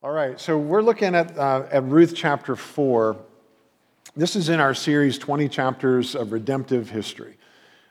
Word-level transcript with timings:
All 0.00 0.12
right, 0.12 0.38
so 0.38 0.56
we're 0.56 0.80
looking 0.80 1.16
at, 1.16 1.36
uh, 1.36 1.64
at 1.72 1.82
Ruth 1.82 2.12
chapter 2.14 2.54
4. 2.54 3.16
This 4.14 4.36
is 4.36 4.48
in 4.48 4.60
our 4.60 4.72
series, 4.72 5.18
20 5.18 5.48
Chapters 5.48 6.14
of 6.14 6.30
Redemptive 6.30 6.88
History. 6.88 7.36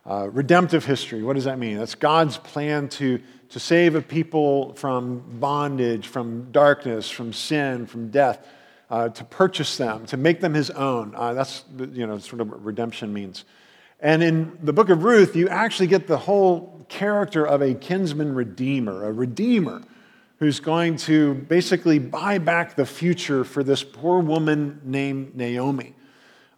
Uh, 0.06 0.30
redemptive 0.30 0.86
history, 0.86 1.22
what 1.22 1.34
does 1.34 1.44
that 1.44 1.60
mean? 1.60 1.78
That's 1.78 1.96
God's 1.96 2.38
plan 2.38 2.88
to, 2.92 3.22
to 3.50 3.60
save 3.60 3.96
a 3.96 4.02
people 4.02 4.74
from 4.76 5.22
bondage, 5.38 6.08
from 6.08 6.50
darkness, 6.54 7.10
from 7.10 7.34
sin, 7.34 7.86
from 7.86 8.10
death, 8.10 8.48
uh, 8.90 9.10
to 9.10 9.26
purchase 9.26 9.76
them, 9.76 10.06
to 10.06 10.16
make 10.16 10.40
them 10.40 10.54
his 10.54 10.70
own. 10.70 11.14
Uh, 11.14 11.34
that's 11.34 11.66
you 11.92 12.08
know, 12.08 12.20
sort 12.20 12.40
of 12.40 12.50
what 12.50 12.64
redemption 12.64 13.12
means. 13.12 13.44
And 14.00 14.24
in 14.24 14.58
the 14.64 14.72
book 14.72 14.88
of 14.88 15.04
Ruth, 15.04 15.36
you 15.36 15.50
actually 15.50 15.88
get 15.88 16.08
the 16.08 16.20
whole 16.20 16.86
character 16.88 17.46
of 17.46 17.62
a 17.62 17.74
kinsman 17.74 18.34
redeemer, 18.34 19.04
a 19.04 19.12
redeemer 19.12 19.82
who's 20.40 20.60
going 20.60 20.98
to 20.98 21.34
basically 21.34 22.00
buy 22.00 22.38
back 22.38 22.76
the 22.76 22.86
future 22.86 23.44
for 23.44 23.64
this 23.64 23.84
poor 23.84 24.20
woman 24.20 24.80
named 24.84 25.36
Naomi. 25.36 25.96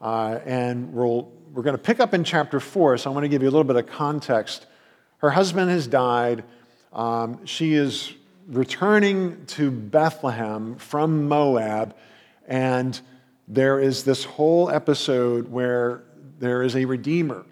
Uh, 0.02 0.40
and 0.46 0.94
we'll, 0.94 1.32
we're 1.54 1.64
going 1.64 1.76
to 1.76 1.82
pick 1.82 2.00
up 2.00 2.14
in 2.14 2.24
chapter 2.24 2.60
four, 2.60 2.98
so 2.98 3.10
I 3.10 3.14
want 3.14 3.24
to 3.24 3.30
give 3.30 3.42
you 3.42 3.50
a 3.50 3.52
little 3.52 3.64
bit 3.64 3.78
of 3.78 3.88
context. 3.88 4.66
Her 5.18 5.30
husband 5.30 5.70
has 5.70 5.88
died. 5.88 6.44
Um, 6.94 7.46
she 7.46 7.74
is 7.74 8.14
returning 8.48 9.46
to 9.48 9.72
Bethlehem 9.72 10.76
from 10.76 11.28
Moab, 11.28 11.96
and 12.48 13.00
there 13.48 13.80
is 13.80 14.04
this 14.04 14.24
whole 14.24 14.70
episode 14.70 15.50
where 15.50 16.04
there 16.40 16.64
is 16.64 16.76
a 16.76 16.86
redeemer 16.86 17.46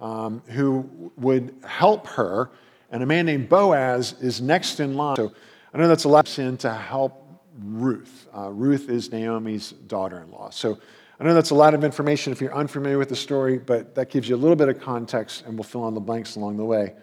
um, 0.00 0.42
who 0.48 1.10
would 1.16 1.54
help 1.64 2.06
her, 2.08 2.50
and 2.90 3.02
a 3.02 3.06
man 3.06 3.26
named 3.26 3.48
Boaz 3.48 4.14
is 4.20 4.40
next 4.40 4.80
in 4.80 4.96
line. 4.96 5.16
So 5.16 5.32
I 5.76 5.78
know 5.78 5.88
that's 5.88 6.04
a 6.04 6.08
lot 6.08 6.38
in 6.38 6.56
to 6.58 6.72
help 6.72 7.22
Ruth. 7.62 8.28
Uh, 8.34 8.48
Ruth 8.48 8.88
is 8.88 9.12
Naomi's 9.12 9.72
daughter 9.72 10.22
in 10.22 10.30
law. 10.30 10.48
So 10.48 10.78
I 11.20 11.24
know 11.24 11.34
that's 11.34 11.50
a 11.50 11.54
lot 11.54 11.74
of 11.74 11.84
information 11.84 12.32
if 12.32 12.40
you're 12.40 12.54
unfamiliar 12.54 12.96
with 12.96 13.10
the 13.10 13.16
story, 13.16 13.58
but 13.58 13.94
that 13.94 14.08
gives 14.08 14.26
you 14.26 14.36
a 14.36 14.38
little 14.38 14.56
bit 14.56 14.70
of 14.70 14.80
context, 14.80 15.44
and 15.44 15.52
we'll 15.52 15.64
fill 15.64 15.86
in 15.88 15.92
the 15.92 16.00
blanks 16.00 16.36
along 16.36 16.56
the 16.56 16.64
way. 16.64 16.94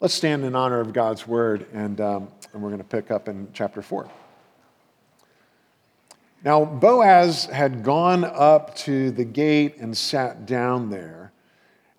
Let's 0.00 0.12
stand 0.12 0.44
in 0.44 0.54
honor 0.54 0.80
of 0.80 0.92
God's 0.92 1.26
word, 1.26 1.64
and, 1.72 1.98
um, 2.02 2.28
and 2.52 2.62
we're 2.62 2.68
going 2.68 2.76
to 2.76 2.84
pick 2.84 3.10
up 3.10 3.26
in 3.26 3.48
chapter 3.54 3.80
4. 3.80 4.06
Now, 6.44 6.62
Boaz 6.62 7.46
had 7.46 7.82
gone 7.82 8.22
up 8.26 8.76
to 8.80 9.12
the 9.12 9.24
gate 9.24 9.78
and 9.78 9.96
sat 9.96 10.44
down 10.44 10.90
there, 10.90 11.32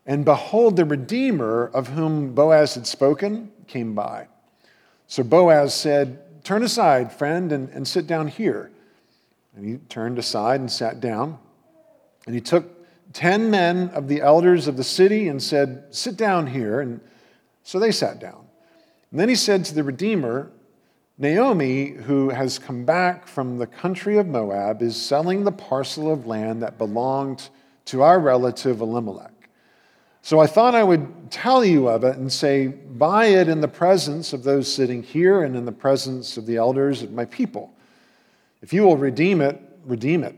and 0.06 0.24
behold, 0.24 0.76
the 0.76 0.86
Redeemer 0.86 1.66
of 1.66 1.88
whom 1.88 2.36
Boaz 2.36 2.76
had 2.76 2.86
spoken 2.86 3.52
came 3.66 3.96
by. 3.96 4.28
So 5.08 5.24
Boaz 5.24 5.74
said, 5.74 6.44
Turn 6.44 6.62
aside, 6.62 7.12
friend, 7.12 7.52
and, 7.52 7.70
and 7.70 7.88
sit 7.88 8.06
down 8.06 8.28
here. 8.28 8.72
And 9.56 9.66
he 9.66 9.78
turned 9.90 10.20
aside 10.20 10.60
and 10.60 10.72
sat 10.72 11.00
down. 11.00 11.40
And 12.26 12.36
he 12.36 12.42
took 12.42 12.66
ten 13.14 13.50
men 13.50 13.90
of 13.90 14.08
the 14.08 14.22
elders 14.22 14.68
of 14.68 14.78
the 14.78 14.84
city 14.84 15.28
and 15.28 15.42
said, 15.42 15.86
Sit 15.90 16.18
down 16.18 16.48
here. 16.48 16.82
And 16.82 17.02
so 17.64 17.80
they 17.80 17.92
sat 17.92 18.20
down. 18.20 18.46
And 19.12 19.20
then 19.20 19.30
he 19.30 19.36
said 19.36 19.66
to 19.66 19.76
the 19.76 19.84
Redeemer, 19.84 20.52
Naomi, 21.18 21.92
who 21.92 22.30
has 22.30 22.60
come 22.60 22.84
back 22.84 23.26
from 23.26 23.58
the 23.58 23.68
country 23.68 24.18
of 24.18 24.28
Moab, 24.28 24.82
is 24.82 25.02
selling 25.02 25.46
the 25.46 25.52
parcel 25.52 26.12
of 26.12 26.26
land 26.28 26.62
that 26.62 26.78
belonged 26.78 27.50
to 27.86 28.02
our 28.02 28.20
relative 28.20 28.82
Elimelech. 28.82 29.35
So 30.26 30.40
I 30.40 30.48
thought 30.48 30.74
I 30.74 30.84
would 30.84 31.30
tell 31.30 31.64
you 31.64 31.88
of 31.88 32.04
it 32.04 32.18
and 32.18 32.34
say, 32.34 32.66
Buy 32.66 33.26
it 33.26 33.48
in 33.48 33.62
the 33.62 33.68
presence 33.68 34.34
of 34.34 34.42
those 34.42 34.74
sitting 34.74 35.04
here 35.04 35.44
and 35.44 35.56
in 35.56 35.66
the 35.66 35.72
presence 35.72 36.36
of 36.36 36.48
the 36.48 36.58
elders 36.58 37.04
of 37.04 37.12
my 37.12 37.26
people. 37.26 37.72
If 38.64 38.74
you 38.74 38.82
will 38.82 38.98
redeem 38.98 39.40
it, 39.40 39.62
redeem 39.86 40.24
it. 40.24 40.36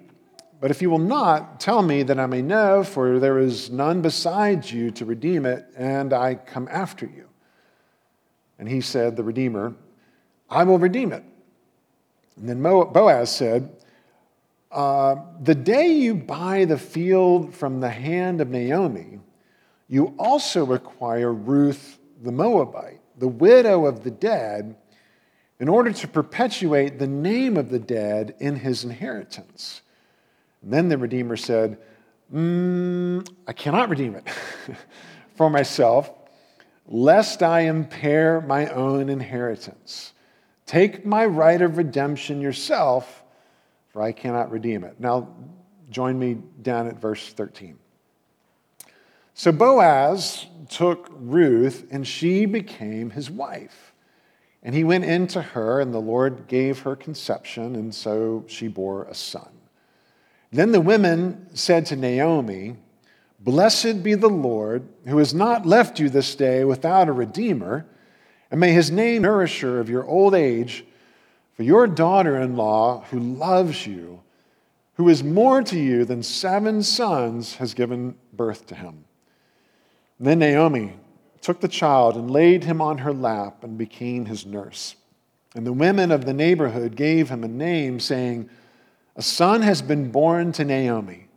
But 0.59 0.71
if 0.71 0.81
you 0.81 0.89
will 0.89 0.99
not, 0.99 1.61
tell 1.61 1.81
me 1.81 2.03
that 2.03 2.19
I 2.19 2.25
may 2.25 2.41
know, 2.41 2.83
for 2.83 3.17
there 3.17 3.39
is 3.39 3.69
none 3.69 4.01
besides 4.01 4.73
you 4.73 4.91
to 4.91 5.05
redeem 5.05 5.45
it, 5.45 5.65
and 5.77 6.11
I 6.11 6.35
come 6.35 6.67
after 6.69 7.05
you. 7.05 7.29
And 8.59 8.67
he 8.67 8.81
said, 8.81 9.15
The 9.15 9.23
Redeemer, 9.23 9.73
I 10.49 10.65
will 10.65 10.79
redeem 10.79 11.13
it. 11.13 11.23
And 12.35 12.49
then 12.49 12.61
Boaz 12.61 13.33
said, 13.33 13.71
uh, 14.69 15.15
The 15.43 15.55
day 15.55 15.87
you 15.93 16.13
buy 16.13 16.65
the 16.65 16.77
field 16.77 17.55
from 17.55 17.79
the 17.79 17.89
hand 17.89 18.41
of 18.41 18.49
Naomi, 18.49 19.21
you 19.87 20.13
also 20.17 20.65
require 20.65 21.31
Ruth 21.31 21.99
the 22.21 22.31
Moabite, 22.31 22.99
the 23.17 23.27
widow 23.27 23.85
of 23.85 24.03
the 24.03 24.11
dead, 24.11 24.75
in 25.59 25.69
order 25.69 25.91
to 25.91 26.07
perpetuate 26.07 26.99
the 26.99 27.07
name 27.07 27.57
of 27.57 27.69
the 27.69 27.79
dead 27.79 28.35
in 28.39 28.57
his 28.57 28.83
inheritance. 28.83 29.81
And 30.61 30.71
then 30.73 30.89
the 30.89 30.97
Redeemer 30.97 31.37
said, 31.37 31.77
mm, 32.33 33.27
I 33.47 33.53
cannot 33.53 33.89
redeem 33.89 34.15
it 34.15 34.27
for 35.35 35.49
myself, 35.49 36.11
lest 36.85 37.41
I 37.41 37.61
impair 37.61 38.41
my 38.41 38.67
own 38.67 39.09
inheritance. 39.09 40.13
Take 40.65 41.05
my 41.05 41.25
right 41.25 41.61
of 41.61 41.77
redemption 41.77 42.41
yourself, 42.41 43.23
for 43.89 44.01
I 44.01 44.11
cannot 44.11 44.51
redeem 44.51 44.83
it. 44.83 44.99
Now, 44.99 45.29
join 45.89 46.19
me 46.19 46.37
down 46.61 46.87
at 46.87 46.99
verse 46.99 47.33
13. 47.33 47.79
So 49.37 49.51
Boaz 49.51 50.47
took 50.67 51.09
Ruth, 51.11 51.85
and 51.91 52.07
she 52.07 52.47
became 52.47 53.11
his 53.11 53.29
wife. 53.29 53.93
And 54.63 54.73
he 54.73 54.83
went 54.83 55.05
in 55.05 55.27
to 55.27 55.43
her, 55.43 55.79
and 55.79 55.93
the 55.93 56.01
Lord 56.01 56.47
gave 56.47 56.79
her 56.79 56.95
conception, 56.95 57.75
and 57.75 57.93
so 57.93 58.45
she 58.47 58.67
bore 58.67 59.03
a 59.03 59.13
son. 59.13 59.51
Then 60.51 60.71
the 60.71 60.81
women 60.81 61.49
said 61.53 61.85
to 61.85 61.95
Naomi, 61.95 62.77
Blessed 63.39 64.01
be 64.01 64.15
the 64.15 64.27
Lord, 64.27 64.87
who 65.05 65.19
has 65.19 65.35
not 65.35 65.67
left 65.67 65.99
you 65.99 66.09
this 66.09 66.33
day 66.33 66.65
without 66.65 67.07
a 67.07 67.13
redeemer, 67.13 67.85
and 68.49 68.59
may 68.59 68.71
his 68.71 68.89
name 68.89 69.21
nourisher 69.21 69.79
of 69.79 69.87
your 69.87 70.03
old 70.07 70.33
age, 70.33 70.83
for 71.53 71.61
your 71.61 71.85
daughter 71.85 72.37
in 72.37 72.55
law, 72.55 73.05
who 73.11 73.19
loves 73.19 73.85
you, 73.85 74.23
who 74.95 75.07
is 75.07 75.23
more 75.23 75.61
to 75.61 75.77
you 75.77 76.05
than 76.05 76.23
seven 76.23 76.81
sons, 76.81 77.57
has 77.57 77.75
given 77.75 78.15
birth 78.33 78.65
to 78.65 78.73
him. 78.73 79.03
Then 80.19 80.39
Naomi 80.39 80.93
took 81.41 81.61
the 81.61 81.67
child 81.67 82.15
and 82.15 82.31
laid 82.31 82.63
him 82.63 82.81
on 82.81 82.99
her 82.99 83.13
lap 83.13 83.63
and 83.63 83.77
became 83.77 84.25
his 84.25 84.45
nurse. 84.45 84.95
And 85.55 85.65
the 85.65 85.73
women 85.73 86.11
of 86.11 86.25
the 86.25 86.33
neighborhood 86.33 86.95
gave 86.95 87.29
him 87.29 87.43
a 87.43 87.47
name, 87.47 87.99
saying, 87.99 88.49
A 89.15 89.21
son 89.21 89.61
has 89.61 89.81
been 89.81 90.11
born 90.11 90.51
to 90.53 90.65
Naomi. 90.65 91.27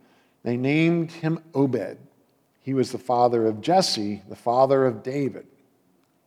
They 0.43 0.57
named 0.57 1.11
him 1.11 1.39
Obed. 1.53 1.97
He 2.61 2.73
was 2.73 2.91
the 2.91 2.97
father 2.97 3.45
of 3.47 3.61
Jesse, 3.61 4.21
the 4.29 4.35
father 4.35 4.85
of 4.85 5.03
David. 5.03 5.47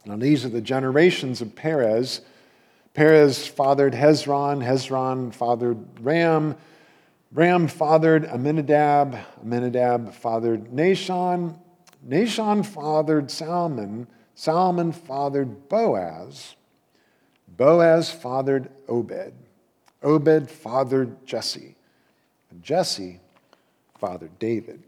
Now, 0.04 0.16
these 0.16 0.44
are 0.44 0.50
the 0.50 0.60
generations 0.60 1.41
of 1.41 1.54
Perez. 1.54 2.21
Perez 2.92 3.47
fathered 3.47 3.94
Hezron, 3.94 4.65
Hezron 4.65 5.32
fathered 5.32 5.78
Ram, 6.00 6.56
Ram 7.32 7.66
fathered 7.66 8.25
Amminadab, 8.25 9.19
Amminadab 9.42 10.15
fathered 10.15 10.71
Nahshon, 10.71 11.56
Nahshon 12.06 12.65
fathered 12.65 13.31
Salmon, 13.31 14.06
Salmon 14.34 14.92
fathered 14.92 15.69
Boaz, 15.69 16.54
Boaz 17.48 18.10
fathered 18.10 18.70
Obed, 18.88 19.32
Obed 20.03 20.50
fathered 20.50 21.25
Jesse, 21.26 21.76
and 22.50 22.62
Jesse 22.62 23.20
fathered 23.98 24.38
David. 24.38 24.82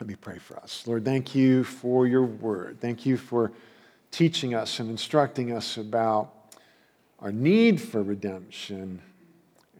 Let 0.00 0.08
me 0.08 0.16
pray 0.16 0.38
for 0.38 0.56
us. 0.58 0.86
Lord, 0.86 1.04
thank 1.04 1.34
you 1.34 1.64
for 1.64 2.06
your 2.06 2.24
word. 2.24 2.78
Thank 2.80 3.06
you 3.06 3.16
for 3.16 3.52
teaching 4.10 4.54
us 4.54 4.78
and 4.78 4.90
instructing 4.90 5.52
us 5.52 5.76
about 5.76 6.32
our 7.20 7.32
need 7.32 7.80
for 7.80 8.02
redemption 8.02 9.00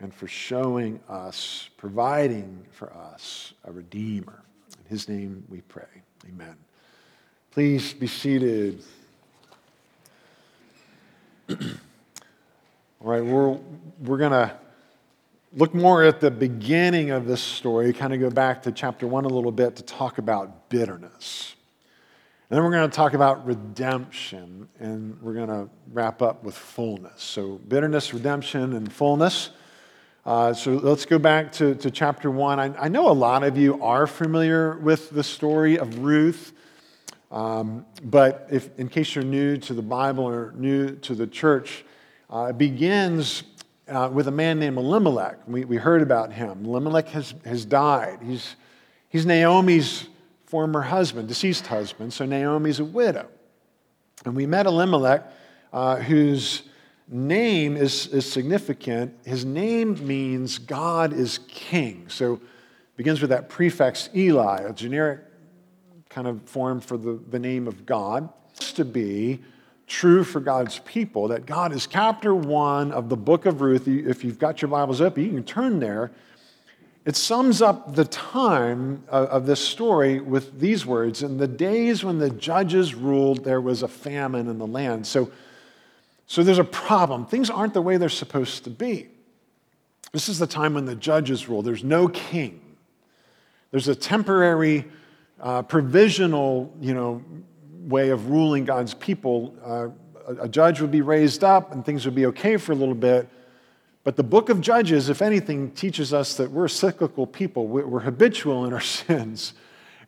and 0.01 0.15
for 0.15 0.29
showing 0.29 1.01
us, 1.09 1.71
providing 1.77 2.65
for 2.71 2.93
us 2.93 3.53
a 3.65 3.73
Redeemer. 3.73 4.43
In 4.79 4.91
his 4.91 5.09
name 5.09 5.45
we 5.49 5.61
pray. 5.63 6.06
Amen. 6.29 6.57
Please 7.53 7.93
be 7.93 8.07
seated. 8.07 8.83
All 11.51 11.57
right, 13.01 13.25
we're, 13.25 13.59
we're 14.01 14.19
going 14.19 14.33
to 14.33 14.57
look 15.53 15.73
more 15.75 16.03
at 16.03 16.21
the 16.21 16.31
beginning 16.31 17.11
of 17.11 17.27
this 17.27 17.41
story, 17.41 17.93
kind 17.93 18.13
of 18.13 18.19
go 18.19 18.31
back 18.31 18.63
to 18.63 18.73
chapter 18.73 19.07
one 19.07 19.25
a 19.25 19.29
little 19.29 19.53
bit 19.53 19.77
to 19.77 19.83
talk 19.85 20.19
about 20.19 20.69
bitterness. 20.69 21.55
And 22.51 22.57
then 22.57 22.65
we're 22.65 22.73
going 22.73 22.91
to 22.91 22.97
talk 22.97 23.15
about 23.15 23.47
redemption, 23.47 24.69
and 24.81 25.21
we're 25.23 25.35
going 25.35 25.49
to 25.49 25.69
wrap 25.93 26.23
up 26.23 26.43
with 26.43 26.57
fullness. 26.57 27.23
So, 27.23 27.61
bitterness, 27.69 28.13
redemption, 28.13 28.73
and 28.73 28.93
fullness. 28.93 29.51
Uh, 30.27 30.53
so 30.53 30.73
let's 30.73 31.07
go 31.07 31.21
back 31.21 31.53
to, 31.53 31.77
to 31.77 31.89
chapter 31.89 32.33
one. 32.33 32.59
I, 32.59 32.75
I, 32.77 32.89
know 32.89 33.09
a 33.09 33.15
lot 33.15 33.45
of 33.45 33.57
you 33.57 33.81
are 33.81 34.09
familiar 34.09 34.77
with 34.77 35.11
the 35.11 35.23
story 35.23 35.79
of 35.79 36.01
Ruth, 36.01 36.53
um, 37.31 37.87
but 38.03 38.49
if, 38.51 38.77
in 38.77 38.89
case 38.89 39.15
you're 39.15 39.23
new 39.23 39.57
to 39.59 39.73
the 39.73 39.83
Bible 39.83 40.25
or 40.25 40.53
new 40.57 40.97
to 40.97 41.15
the 41.15 41.29
church, 41.29 41.85
uh, 42.29 42.47
it 42.51 42.59
begins 42.59 43.45
uh, 43.87 44.11
with 44.13 44.27
a 44.27 44.33
man 44.33 44.59
named 44.59 44.79
Elimelech. 44.79 45.47
We, 45.47 45.65
we 45.65 45.77
heard 45.77 46.03
about 46.03 46.33
him. 46.33 46.65
Elimelech 46.65 47.07
has, 47.11 47.33
has 47.45 47.65
died. 47.65 48.19
He's, 48.21 48.57
he's 49.09 49.27
Naomi's 49.27 50.09
former 50.47 50.83
husband, 50.83 51.29
deceased 51.29 51.69
husband, 51.69 52.13
so 52.13 52.27
Naomi's 52.27 52.81
a 52.81 52.85
widow. 52.85 53.29
And 54.25 54.35
we 54.35 54.45
met 54.45 54.67
Elimelech, 54.67 55.23
uh, 55.73 55.97
whose 55.99 56.65
name 57.09 57.77
is, 57.77 58.07
is 58.09 58.31
significant. 58.31 59.15
His 59.25 59.45
name 59.45 60.07
means 60.07 60.59
God 60.59 61.13
is 61.13 61.39
king. 61.49 62.07
So 62.09 62.41
begins 62.97 63.21
with 63.21 63.31
that 63.31 63.49
prefix 63.49 64.09
Eli, 64.15 64.63
a 64.63 64.73
generic 64.73 65.21
kind 66.09 66.27
of 66.27 66.43
form 66.43 66.81
for 66.81 66.97
the, 66.97 67.21
the 67.29 67.39
name 67.39 67.69
of 67.69 67.87
God. 67.87 68.29
It's 68.55 68.73
to 68.73 68.85
be 68.85 69.41
true 69.87 70.25
for 70.25 70.41
God's 70.41 70.81
people 70.81 71.29
that 71.29 71.47
God 71.47 71.73
is 71.73 71.87
chapter 71.87 72.35
one 72.35 72.91
of 72.91 73.09
the 73.09 73.17
book 73.17 73.47
of 73.47 73.61
Ruth. 73.61 73.87
If 73.87 74.25
you've 74.25 74.39
got 74.39 74.61
your 74.61 74.71
Bibles 74.71 75.01
up, 75.01 75.17
you 75.17 75.29
can 75.29 75.45
turn 75.45 75.79
there. 75.79 76.11
It 77.05 77.15
sums 77.15 77.63
up 77.63 77.95
the 77.95 78.05
time 78.05 79.05
of, 79.09 79.29
of 79.29 79.47
this 79.47 79.61
story 79.61 80.19
with 80.19 80.59
these 80.59 80.85
words 80.85 81.23
In 81.23 81.39
the 81.39 81.47
days 81.47 82.03
when 82.03 82.19
the 82.19 82.31
judges 82.31 82.95
ruled, 82.97 83.45
there 83.45 83.61
was 83.61 83.83
a 83.85 83.89
famine 83.89 84.49
in 84.49 84.59
the 84.59 84.67
land. 84.67 85.07
So, 85.07 85.31
so 86.27 86.43
there's 86.43 86.59
a 86.59 86.65
problem. 86.65 87.27
Things 87.27 87.51
aren't 87.51 87.75
the 87.75 87.83
way 87.83 87.97
they're 87.97 88.09
supposed 88.09 88.65
to 88.65 88.71
be. 88.71 89.09
This 90.13 90.29
is 90.29 90.39
the 90.39 90.47
time 90.47 90.75
when 90.75 90.85
the 90.85 90.97
judges 90.97 91.49
rule. 91.49 91.63
There's 91.63 91.85
no 91.85 92.09
king. 92.09 92.61
There's 93.71 93.89
a 93.89 93.95
temporary, 93.95 94.87
uh, 95.41 95.63
provisional, 95.63 96.75
you 96.81 96.95
know, 96.95 97.23
way 97.83 98.11
of 98.11 98.31
ruling 98.31 98.65
God's 98.65 98.95
people. 98.95 99.55
Uh, 99.65 99.89
a, 100.27 100.45
a 100.45 100.49
judge 100.49 100.81
would 100.81 100.91
be 100.91 101.03
raised 101.03 101.45
up 101.45 101.73
and 101.73 101.85
things 101.85 102.05
would 102.05 102.15
be 102.15 102.27
okay 102.27 102.57
for 102.57 102.73
a 102.73 102.75
little 102.75 102.95
bit. 102.95 103.29
But 104.03 104.17
the 104.17 104.23
book 104.23 104.51
of 104.51 104.61
Judges, 104.61 105.09
if 105.09 105.21
anything, 105.21 105.73
teaches 105.73 106.15
us 106.15 106.37
that 106.37 106.51
we're 106.51 106.69
cyclical 106.69 107.27
people. 107.27 107.67
We're 107.67 108.01
habitual 108.01 108.65
in 108.65 108.73
our 108.73 108.81
sins. 108.81 109.53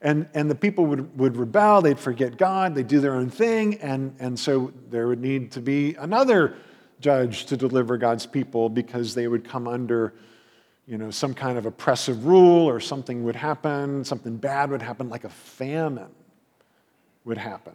And, 0.00 0.28
and 0.32 0.48
the 0.48 0.54
people 0.54 0.86
would, 0.86 1.18
would 1.18 1.36
rebel, 1.36 1.82
they'd 1.82 1.98
forget 1.98 2.36
God, 2.36 2.74
they'd 2.74 2.86
do 2.86 3.00
their 3.00 3.14
own 3.14 3.30
thing, 3.30 3.74
and, 3.80 4.14
and 4.20 4.38
so 4.38 4.72
there 4.90 5.08
would 5.08 5.20
need 5.20 5.50
to 5.52 5.60
be 5.60 5.96
another 5.96 6.54
judge 7.00 7.46
to 7.46 7.56
deliver 7.56 7.96
God's 7.96 8.26
people 8.26 8.68
because 8.68 9.14
they 9.14 9.26
would 9.26 9.44
come 9.48 9.66
under 9.66 10.14
you 10.88 10.96
know, 10.96 11.10
some 11.10 11.34
kind 11.34 11.58
of 11.58 11.66
oppressive 11.66 12.24
rule 12.24 12.66
or 12.66 12.80
something 12.80 13.22
would 13.24 13.36
happen, 13.36 14.04
something 14.04 14.38
bad 14.38 14.70
would 14.70 14.80
happen, 14.80 15.10
like 15.10 15.24
a 15.24 15.28
famine 15.28 16.10
would 17.24 17.36
happen. 17.36 17.74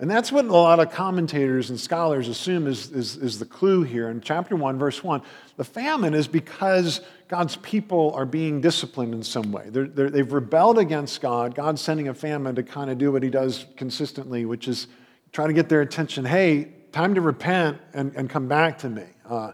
And 0.00 0.08
that's 0.08 0.30
what 0.30 0.44
a 0.44 0.52
lot 0.52 0.78
of 0.78 0.92
commentators 0.92 1.70
and 1.70 1.80
scholars 1.80 2.28
assume 2.28 2.68
is, 2.68 2.90
is, 2.92 3.16
is, 3.16 3.40
the 3.40 3.44
clue 3.44 3.82
here. 3.82 4.08
In 4.10 4.20
chapter 4.20 4.54
1, 4.54 4.78
verse 4.78 5.02
1, 5.02 5.22
the 5.56 5.64
famine 5.64 6.14
is 6.14 6.28
because 6.28 7.00
God's 7.26 7.56
people 7.56 8.12
are 8.14 8.24
being 8.24 8.60
disciplined 8.60 9.12
in 9.12 9.24
some 9.24 9.50
way. 9.50 9.70
they 9.70 10.08
they've 10.08 10.32
rebelled 10.32 10.78
against 10.78 11.20
God. 11.20 11.56
God's 11.56 11.80
sending 11.80 12.06
a 12.06 12.14
famine 12.14 12.54
to 12.54 12.62
kind 12.62 12.90
of 12.90 12.98
do 12.98 13.10
what 13.10 13.24
he 13.24 13.28
does 13.28 13.66
consistently, 13.76 14.44
which 14.44 14.68
is 14.68 14.86
try 15.32 15.48
to 15.48 15.52
get 15.52 15.68
their 15.68 15.80
attention. 15.80 16.24
Hey, 16.24 16.68
time 16.92 17.16
to 17.16 17.20
repent 17.20 17.78
and, 17.92 18.14
and 18.14 18.30
come 18.30 18.46
back 18.46 18.78
to 18.78 18.88
me. 18.88 19.04
Uh, 19.28 19.52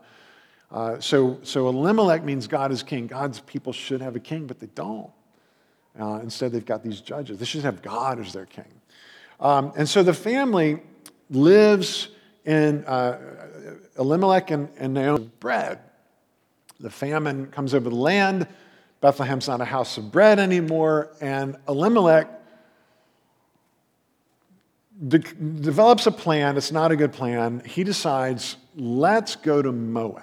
uh, 0.70 1.00
so, 1.00 1.38
so 1.43 1.69
Elimelech 1.69 2.23
means 2.23 2.46
God 2.46 2.70
is 2.70 2.82
king. 2.82 3.06
God's 3.06 3.41
people 3.41 3.73
should 3.73 4.02
have 4.02 4.14
a 4.14 4.20
king, 4.20 4.46
but 4.46 4.61
they 4.61 4.67
don't. 4.67 5.11
Uh, 5.99 6.20
instead, 6.23 6.52
they've 6.52 6.67
got 6.67 6.82
these 6.82 7.00
judges. 7.00 7.38
They 7.38 7.44
should 7.44 7.62
have 7.62 7.81
God 7.81 8.20
as 8.20 8.32
their 8.32 8.46
king. 8.46 8.64
Um, 9.44 9.73
and 9.76 9.87
so 9.87 10.02
the 10.02 10.14
family 10.14 10.81
lives 11.29 12.08
in 12.46 12.82
uh, 12.87 13.19
Elimelech 13.99 14.50
and, 14.50 14.70
and 14.79 14.94
Naomi 14.94 15.31
bread. 15.38 15.81
The 16.81 16.88
famine 16.88 17.46
comes 17.49 17.75
over 17.75 17.91
the 17.91 17.94
land. 17.94 18.49
Bethlehem's 19.02 19.46
not 19.46 19.61
a 19.61 19.67
house 19.67 19.99
of 19.99 20.11
bread 20.11 20.38
anymore. 20.38 21.11
And 21.20 21.56
Elimelech 21.69 22.26
de- 25.06 25.19
develops 25.19 26.06
a 26.06 26.11
plan. 26.11 26.56
It's 26.56 26.73
not 26.73 26.91
a 26.91 26.96
good 26.96 27.12
plan. 27.12 27.62
He 27.67 27.85
decides, 27.85 28.56
let's 28.75 29.37
go 29.37 29.61
to 29.61 29.73
Moab. 29.73 30.23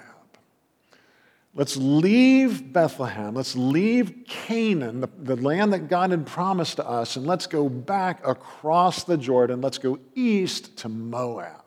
Let's 1.54 1.76
leave 1.76 2.72
Bethlehem. 2.72 3.34
Let's 3.34 3.54
leave 3.54 4.24
Canaan, 4.26 5.00
the, 5.02 5.08
the, 5.18 5.36
land 5.36 5.74
that 5.74 5.88
God 5.88 6.10
had 6.10 6.26
promised 6.26 6.76
to 6.76 6.88
us, 6.88 7.16
and 7.16 7.26
let's 7.26 7.46
go 7.46 7.68
back 7.68 8.26
across 8.26 9.04
the 9.04 9.18
Jordan. 9.18 9.60
Let's 9.60 9.76
go 9.76 9.98
east 10.14 10.78
to 10.78 10.88
Moab. 10.88 11.62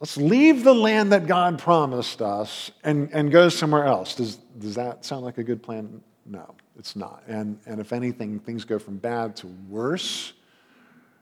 Let's 0.00 0.16
leave 0.16 0.64
the 0.64 0.74
land 0.74 1.12
that 1.12 1.28
God 1.28 1.60
promised 1.60 2.20
us 2.20 2.72
and, 2.82 3.08
and 3.12 3.30
go 3.30 3.48
somewhere 3.48 3.84
else. 3.84 4.16
Does, 4.16 4.36
does 4.58 4.74
that 4.74 5.04
sound 5.04 5.24
like 5.24 5.38
a 5.38 5.44
good 5.44 5.62
plan? 5.62 6.02
No, 6.26 6.56
it's 6.76 6.96
not. 6.96 7.22
And, 7.28 7.58
and 7.66 7.80
if 7.80 7.92
anything, 7.92 8.40
things 8.40 8.64
go 8.64 8.80
from 8.80 8.96
bad 8.96 9.36
to 9.36 9.46
worse 9.68 10.32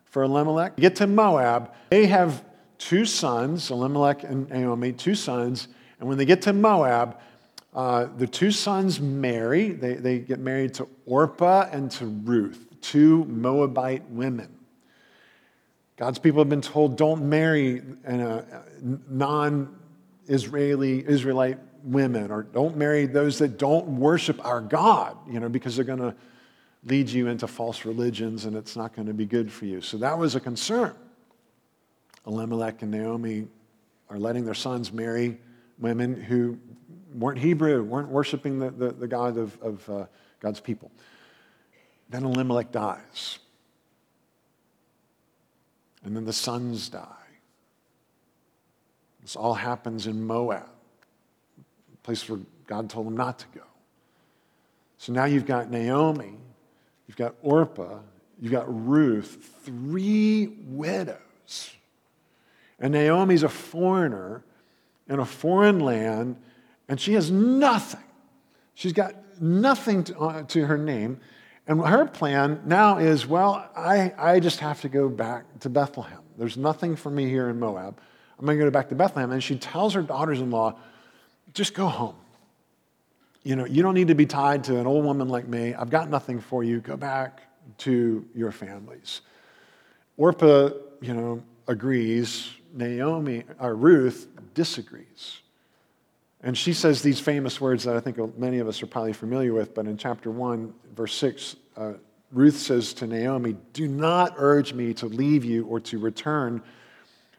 for 0.07 0.23
Elimelech. 0.23 0.77
Get 0.77 0.97
to 0.97 1.07
Moab. 1.07 1.75
They 1.91 2.07
have 2.07 2.43
two 2.79 3.05
sons, 3.05 3.71
Elimelech 3.71 4.25
and 4.25 4.49
Naomi, 4.49 4.93
two 4.93 5.15
sons 5.15 5.69
and 6.03 6.09
when 6.09 6.19
they 6.19 6.25
get 6.25 6.43
to 6.43 6.53
Moab, 6.53 7.17
uh, 7.73 8.09
the 8.17 8.27
two 8.27 8.51
sons 8.51 9.01
marry. 9.01 9.71
They, 9.71 9.95
they 9.95 10.19
get 10.19 10.41
married 10.41 10.75
to 10.75 10.89
Orpah 11.07 11.69
and 11.71 11.93
to 11.93 12.07
Ruth, 12.07 12.67
two 12.81 13.25
Moabite 13.27 14.11
women. 14.11 14.53
God's 15.97 16.19
people 16.19 16.41
have 16.41 16.49
been 16.49 16.61
told 16.61 16.97
don't 16.97 17.29
marry 17.29 17.83
uh, 18.05 18.43
non 19.09 19.79
Israeli, 20.27 21.07
Israelite 21.07 21.59
women, 21.85 22.33
or 22.33 22.43
don't 22.43 22.77
marry 22.77 23.07
those 23.07 23.39
that 23.39 23.57
don't 23.57 23.87
worship 24.01 24.45
our 24.45 24.61
God, 24.61 25.17
you 25.31 25.39
know, 25.39 25.49
because 25.49 25.77
they're 25.77 25.85
going 25.85 26.01
to 26.01 26.17
lead 26.83 27.09
you 27.09 27.29
into 27.29 27.47
false 27.47 27.85
religions 27.85 28.45
and 28.45 28.57
it's 28.57 28.75
not 28.75 28.93
going 28.97 29.07
to 29.07 29.15
be 29.15 29.25
good 29.25 29.53
for 29.53 29.67
you. 29.67 29.81
So 29.81 29.99
that 29.99 30.19
was 30.19 30.35
a 30.35 30.41
concern. 30.41 30.97
Elimelech 32.27 32.83
and 32.83 32.91
Naomi 32.91 33.47
are 34.11 34.19
letting 34.19 34.45
their 34.45 34.53
sons 34.55 34.93
marry 34.93 35.39
women 35.79 36.21
who 36.21 36.59
weren't 37.15 37.39
Hebrew, 37.39 37.83
weren't 37.83 38.09
worshiping 38.09 38.59
the, 38.59 38.71
the, 38.71 38.91
the 38.93 39.07
God 39.07 39.37
of, 39.37 39.61
of 39.61 39.91
uh, 39.91 40.07
God's 40.41 40.61
people. 40.61 40.91
Then 42.09 42.25
Elimelech 42.25 42.73
dies. 42.73 43.39
And 46.05 46.17
then 46.17 46.25
the 46.25 46.33
sons 46.33 46.89
die. 46.89 47.07
This 49.21 49.37
all 49.37 49.55
happens 49.55 50.07
in 50.07 50.25
Moab, 50.27 50.69
a 51.59 51.97
place 52.03 52.29
where 52.29 52.41
God 52.67 52.91
told 52.91 53.07
them 53.07 53.17
not 53.17 53.39
to 53.39 53.47
go. 53.55 53.65
So 54.99 55.13
now 55.13 55.25
you've 55.25 55.47
got 55.47 55.71
Naomi, 55.71 56.35
you've 57.07 57.17
got 57.17 57.35
Orpah, 57.43 58.01
you've 58.41 58.53
got 58.53 58.65
Ruth, 58.69 59.61
three 59.65 60.47
widows. 60.67 61.71
And 62.81 62.93
Naomi's 62.93 63.45
a 63.45 63.49
foreigner 63.49 64.45
in 65.13 65.19
a 65.19 65.27
foreign 65.27 65.81
land, 65.81 66.37
and 66.89 66.99
she 66.99 67.13
has 67.13 67.31
nothing. 67.31 68.01
She's 68.75 68.95
got 68.95 69.15
nothing 69.41 70.05
to, 70.05 70.19
uh, 70.19 70.43
to 70.45 70.67
her 70.67 70.79
name. 70.79 71.21
And 71.67 71.81
her 71.85 72.07
plan 72.07 72.63
now 72.65 72.99
is 72.99 73.27
well, 73.27 73.71
I, 73.77 74.13
I 74.19 74.41
just 74.41 74.59
have 74.61 74.81
to 74.81 74.89
go 74.89 75.09
back 75.09 75.45
to 75.61 75.69
Bethlehem. 75.69 76.21
There's 76.39 76.57
nothing 76.57 76.97
for 76.97 77.11
me 77.11 77.29
here 77.29 77.51
in 77.51 77.61
Moab. 77.61 78.01
I'm 78.39 78.47
going 78.47 78.59
to 78.59 78.65
go 78.65 78.71
back 78.71 78.89
to 78.89 78.95
Bethlehem. 78.95 79.31
And 79.31 79.43
she 79.43 79.57
tells 79.57 79.95
her 79.95 80.03
daughters 80.03 80.41
in 80.41 80.51
law, 80.51 80.79
just 81.55 81.75
go 81.75 81.87
home. 81.87 82.17
You 83.45 83.57
know, 83.57 83.67
you 83.67 83.83
don't 83.83 83.95
need 83.95 84.09
to 84.09 84.15
be 84.15 84.27
tied 84.27 84.65
to 84.65 84.79
an 84.79 84.87
old 84.87 85.05
woman 85.05 85.29
like 85.29 85.47
me. 85.47 85.75
I've 85.75 85.91
got 85.91 86.09
nothing 86.09 86.41
for 86.41 86.65
you. 86.65 86.81
Go 86.81 86.97
back 86.97 87.43
to 87.79 88.27
your 88.35 88.51
families. 88.51 89.21
Orpah, 90.17 90.71
you 91.01 91.15
know, 91.15 91.43
agrees. 91.69 92.51
Naomi, 92.73 93.45
or 93.61 93.75
Ruth, 93.75 94.29
disagrees. 94.55 95.39
And 96.43 96.59
she 96.59 96.73
says 96.73 97.03
these 97.03 97.21
famous 97.21 97.61
words 97.61 97.85
that 97.85 97.97
I 97.97 98.01
think 98.01 98.39
many 98.39 98.59
of 98.59 98.67
us 98.67 98.83
are 98.83 98.87
probably 98.87 99.13
familiar 99.13 99.53
with, 99.53 99.75
but 99.75 99.87
in 99.87 99.97
chapter 99.97 100.31
1, 100.31 100.75
verse 100.95 101.15
6, 101.15 101.57
uh, 101.77 101.93
Ruth 102.33 102.59
says 102.59 102.93
to 102.95 103.07
Naomi, 103.07 103.57
Do 103.73 103.87
not 103.87 104.35
urge 104.37 104.73
me 104.73 104.95
to 104.95 105.07
leave 105.07 105.45
you 105.45 105.67
or 105.67 105.79
to 105.81 105.99
return 105.99 106.63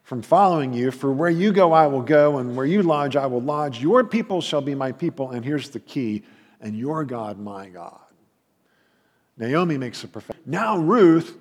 from 0.03 0.21
following 0.21 0.73
you, 0.73 0.91
for 0.91 1.11
where 1.11 1.29
you 1.29 1.51
go, 1.51 1.71
I 1.71 1.87
will 1.87 2.01
go, 2.01 2.37
and 2.37 2.55
where 2.55 2.65
you 2.65 2.83
lodge, 2.83 3.15
I 3.15 3.25
will 3.25 3.41
lodge. 3.41 3.81
Your 3.81 4.03
people 4.03 4.41
shall 4.41 4.61
be 4.61 4.75
my 4.75 4.91
people, 4.91 5.31
and 5.31 5.43
here's 5.43 5.69
the 5.69 5.79
key, 5.79 6.23
and 6.61 6.77
your 6.77 7.03
God, 7.05 7.39
my 7.39 7.69
God. 7.69 7.99
Naomi 9.37 9.77
makes 9.77 10.03
a 10.03 10.07
profession. 10.07 10.41
Now, 10.45 10.77
Ruth 10.77 11.37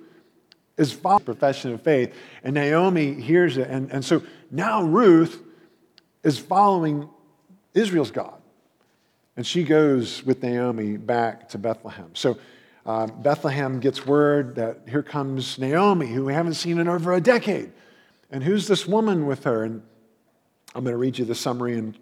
is 0.82 0.92
following 0.92 1.24
profession 1.24 1.72
of 1.72 1.80
faith, 1.80 2.14
and 2.44 2.54
Naomi 2.54 3.14
hears 3.14 3.56
it. 3.56 3.68
And, 3.68 3.90
and 3.90 4.04
so 4.04 4.22
now 4.50 4.82
Ruth 4.82 5.40
is 6.22 6.38
following 6.38 7.08
Israel's 7.72 8.10
God. 8.10 8.40
And 9.36 9.46
she 9.46 9.64
goes 9.64 10.22
with 10.24 10.42
Naomi 10.42 10.98
back 10.98 11.48
to 11.50 11.58
Bethlehem. 11.58 12.10
So 12.14 12.36
uh, 12.84 13.06
Bethlehem 13.06 13.80
gets 13.80 14.04
word 14.04 14.56
that 14.56 14.80
here 14.88 15.02
comes 15.02 15.58
Naomi, 15.58 16.08
who 16.08 16.26
we 16.26 16.34
haven't 16.34 16.54
seen 16.54 16.78
in 16.78 16.88
over 16.88 17.14
a 17.14 17.20
decade. 17.20 17.72
And 18.30 18.42
who's 18.42 18.66
this 18.66 18.86
woman 18.86 19.26
with 19.26 19.44
her? 19.44 19.62
And 19.62 19.82
I'm 20.74 20.84
going 20.84 20.92
to 20.92 20.98
read 20.98 21.18
you 21.18 21.24
the 21.24 21.34
summary 21.34 21.78
in 21.78 21.94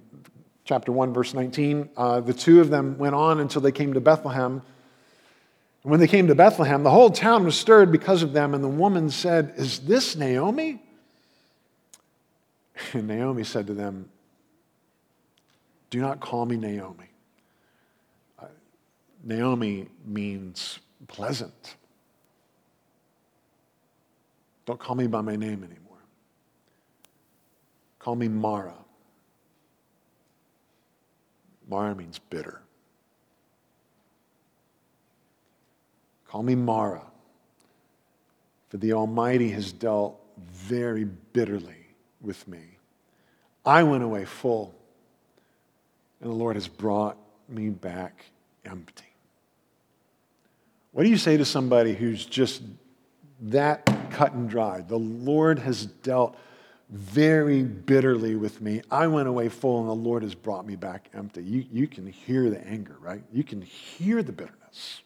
chapter 0.64 0.90
1, 0.90 1.12
verse 1.12 1.34
19. 1.34 1.90
Uh, 1.96 2.20
the 2.20 2.32
two 2.32 2.60
of 2.60 2.70
them 2.70 2.96
went 2.98 3.14
on 3.14 3.40
until 3.40 3.60
they 3.60 3.72
came 3.72 3.92
to 3.92 4.00
Bethlehem. 4.00 4.62
When 5.82 5.98
they 5.98 6.08
came 6.08 6.26
to 6.26 6.34
Bethlehem, 6.34 6.82
the 6.82 6.90
whole 6.90 7.10
town 7.10 7.44
was 7.44 7.58
stirred 7.58 7.90
because 7.90 8.22
of 8.22 8.32
them, 8.32 8.54
and 8.54 8.62
the 8.62 8.68
woman 8.68 9.08
said, 9.10 9.54
Is 9.56 9.80
this 9.80 10.16
Naomi? 10.16 10.82
And 12.94 13.06
Naomi 13.08 13.44
said 13.44 13.66
to 13.66 13.74
them, 13.74 14.08
Do 15.90 16.00
not 16.00 16.20
call 16.20 16.46
me 16.46 16.56
Naomi. 16.56 17.10
Uh, 18.38 18.46
Naomi 19.22 19.88
means 20.06 20.78
pleasant. 21.06 21.76
Don't 24.64 24.78
call 24.78 24.96
me 24.96 25.06
by 25.06 25.20
my 25.20 25.36
name 25.36 25.62
anymore. 25.62 25.98
Call 27.98 28.16
me 28.16 28.28
Mara. 28.28 28.74
Mara 31.68 31.94
means 31.94 32.18
bitter. 32.18 32.62
Call 36.30 36.44
me 36.44 36.54
Mara, 36.54 37.02
for 38.68 38.76
the 38.76 38.92
Almighty 38.92 39.50
has 39.50 39.72
dealt 39.72 40.16
very 40.52 41.02
bitterly 41.02 41.88
with 42.20 42.46
me. 42.46 42.78
I 43.66 43.82
went 43.82 44.04
away 44.04 44.24
full, 44.26 44.72
and 46.20 46.30
the 46.30 46.34
Lord 46.34 46.54
has 46.54 46.68
brought 46.68 47.16
me 47.48 47.70
back 47.70 48.26
empty. 48.64 49.12
What 50.92 51.02
do 51.02 51.08
you 51.08 51.16
say 51.16 51.36
to 51.36 51.44
somebody 51.44 51.94
who's 51.94 52.24
just 52.24 52.62
that 53.40 53.84
cut 54.12 54.32
and 54.32 54.48
dry? 54.48 54.82
The 54.82 55.00
Lord 55.00 55.58
has 55.58 55.86
dealt 55.86 56.38
very 56.90 57.64
bitterly 57.64 58.36
with 58.36 58.60
me. 58.60 58.82
I 58.88 59.08
went 59.08 59.26
away 59.26 59.48
full, 59.48 59.80
and 59.80 59.88
the 59.88 59.94
Lord 59.94 60.22
has 60.22 60.36
brought 60.36 60.64
me 60.64 60.76
back 60.76 61.08
empty. 61.12 61.42
You, 61.42 61.64
you 61.72 61.88
can 61.88 62.06
hear 62.06 62.50
the 62.50 62.64
anger, 62.64 62.94
right? 63.00 63.24
You 63.32 63.42
can 63.42 63.62
hear 63.62 64.22
the 64.22 64.30
bitterness. 64.30 65.02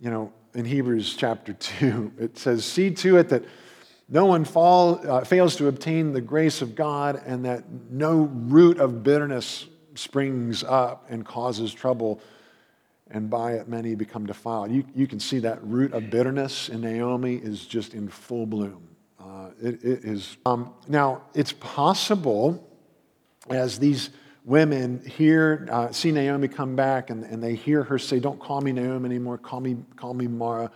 You 0.00 0.10
know, 0.10 0.32
in 0.54 0.64
Hebrews 0.64 1.16
chapter 1.16 1.52
2, 1.58 2.12
it 2.18 2.38
says, 2.38 2.64
See 2.64 2.90
to 2.90 3.18
it 3.18 3.28
that 3.30 3.44
no 4.08 4.26
one 4.26 4.44
fall, 4.44 5.00
uh, 5.08 5.24
fails 5.24 5.56
to 5.56 5.66
obtain 5.66 6.12
the 6.12 6.20
grace 6.20 6.62
of 6.62 6.74
God, 6.74 7.20
and 7.26 7.44
that 7.44 7.64
no 7.90 8.30
root 8.32 8.78
of 8.78 9.02
bitterness 9.02 9.66
springs 9.94 10.62
up 10.62 11.06
and 11.08 11.24
causes 11.24 11.74
trouble, 11.74 12.20
and 13.10 13.28
by 13.28 13.54
it 13.54 13.68
many 13.68 13.94
become 13.94 14.26
defiled. 14.26 14.70
You, 14.70 14.84
you 14.94 15.06
can 15.06 15.18
see 15.18 15.40
that 15.40 15.62
root 15.64 15.92
of 15.92 16.10
bitterness 16.10 16.68
in 16.68 16.82
Naomi 16.82 17.36
is 17.36 17.66
just 17.66 17.94
in 17.94 18.08
full 18.08 18.46
bloom. 18.46 18.88
Uh, 19.18 19.50
it, 19.60 19.82
it 19.82 20.04
is. 20.04 20.36
Um, 20.46 20.72
now, 20.86 21.22
it's 21.34 21.52
possible 21.52 22.64
as 23.50 23.78
these 23.78 24.10
women 24.46 25.04
hear, 25.04 25.68
uh, 25.70 25.92
see 25.92 26.12
Naomi 26.12 26.48
come 26.48 26.76
back 26.76 27.10
and, 27.10 27.24
and 27.24 27.42
they 27.42 27.54
hear 27.54 27.82
her 27.82 27.98
say, 27.98 28.18
Don't 28.18 28.40
call 28.40 28.62
me 28.62 28.72
Naomi 28.72 29.06
anymore, 29.06 29.36
call 29.36 29.60
me, 29.60 29.76
call 29.96 30.14
me 30.14 30.26
Mara. 30.26 30.70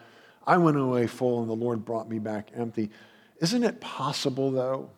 I 0.46 0.58
went 0.58 0.76
away 0.76 1.06
full 1.06 1.40
and 1.40 1.48
the 1.48 1.54
Lord 1.54 1.84
brought 1.84 2.08
me 2.08 2.18
back 2.18 2.50
empty. 2.54 2.90
Isn't 3.40 3.62
it 3.62 3.80
possible, 3.80 4.50
though? 4.50 4.90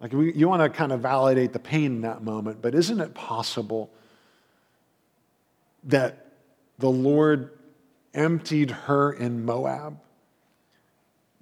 Like, 0.00 0.12
we, 0.12 0.32
you 0.32 0.48
want 0.48 0.62
to 0.62 0.68
kind 0.68 0.90
of 0.90 1.00
validate 1.00 1.52
the 1.52 1.58
pain 1.58 1.84
in 1.84 2.00
that 2.00 2.22
moment, 2.22 2.60
but 2.60 2.74
isn't 2.74 3.00
it 3.00 3.14
possible 3.14 3.90
that 5.84 6.32
the 6.78 6.90
Lord 6.90 7.50
emptied 8.14 8.70
her 8.72 9.12
in 9.12 9.44
Moab? 9.44 10.00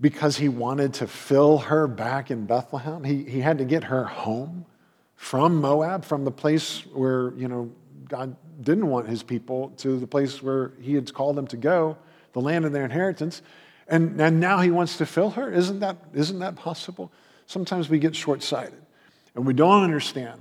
because 0.01 0.37
he 0.37 0.49
wanted 0.49 0.93
to 0.93 1.07
fill 1.07 1.59
her 1.59 1.87
back 1.87 2.31
in 2.31 2.47
Bethlehem. 2.47 3.05
He, 3.05 3.23
he 3.25 3.41
had 3.41 3.59
to 3.59 3.65
get 3.65 3.85
her 3.85 4.05
home 4.05 4.67
from 5.17 5.61
Moab, 5.61 6.05
from 6.05 6.25
the 6.25 6.31
place 6.31 6.81
where, 6.93 7.33
you 7.35 7.49
know, 7.49 7.71
God 8.09 8.37
didn't 8.61 8.89
want 8.89 9.09
his 9.09 9.23
people 9.23 9.71
to 9.79 9.99
the 9.99 10.07
place 10.07 10.43
where 10.43 10.73
he 10.81 10.95
had 10.95 11.13
called 11.13 11.37
them 11.37 11.47
to 11.49 11.57
go, 11.57 11.97
the 12.33 12.41
land 12.41 12.65
of 12.65 12.73
their 12.73 12.85
inheritance. 12.85 13.43
And, 13.89 14.21
and 14.21 14.41
now 14.41 14.61
he 14.61 14.71
wants 14.71 14.99
to 14.99 15.07
fill 15.07 15.31
her. 15.31 15.51
Isn't 15.51 15.81
that, 15.81 15.97
isn't 16.13 16.39
that 16.39 16.57
possible? 16.57 17.13
Sometimes 17.47 17.89
we 17.89 17.99
get 17.99 18.15
short 18.15 18.43
sighted 18.43 18.83
and 19.35 19.47
we 19.47 19.53
don't 19.53 19.83
understand 19.83 20.41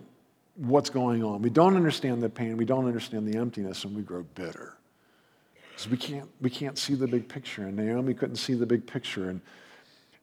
what's 0.56 0.90
going 0.90 1.24
on. 1.24 1.42
We 1.42 1.50
don't 1.50 1.76
understand 1.76 2.22
the 2.22 2.30
pain. 2.30 2.58
We 2.58 2.66
don't 2.66 2.86
understand 2.86 3.28
the 3.28 3.38
emptiness 3.38 3.86
and 3.86 3.96
we 3.96 4.02
grow 4.02 4.24
bitter. 4.36 4.78
Because 5.70 5.90
we 5.90 5.98
can't, 5.98 6.30
we 6.40 6.50
can't 6.50 6.78
see 6.78 6.94
the 6.94 7.08
big 7.08 7.28
picture, 7.28 7.64
and 7.64 7.76
Naomi 7.76 8.14
couldn't 8.14 8.36
see 8.36 8.54
the 8.54 8.66
big 8.66 8.86
picture. 8.86 9.32
And, 9.32 9.42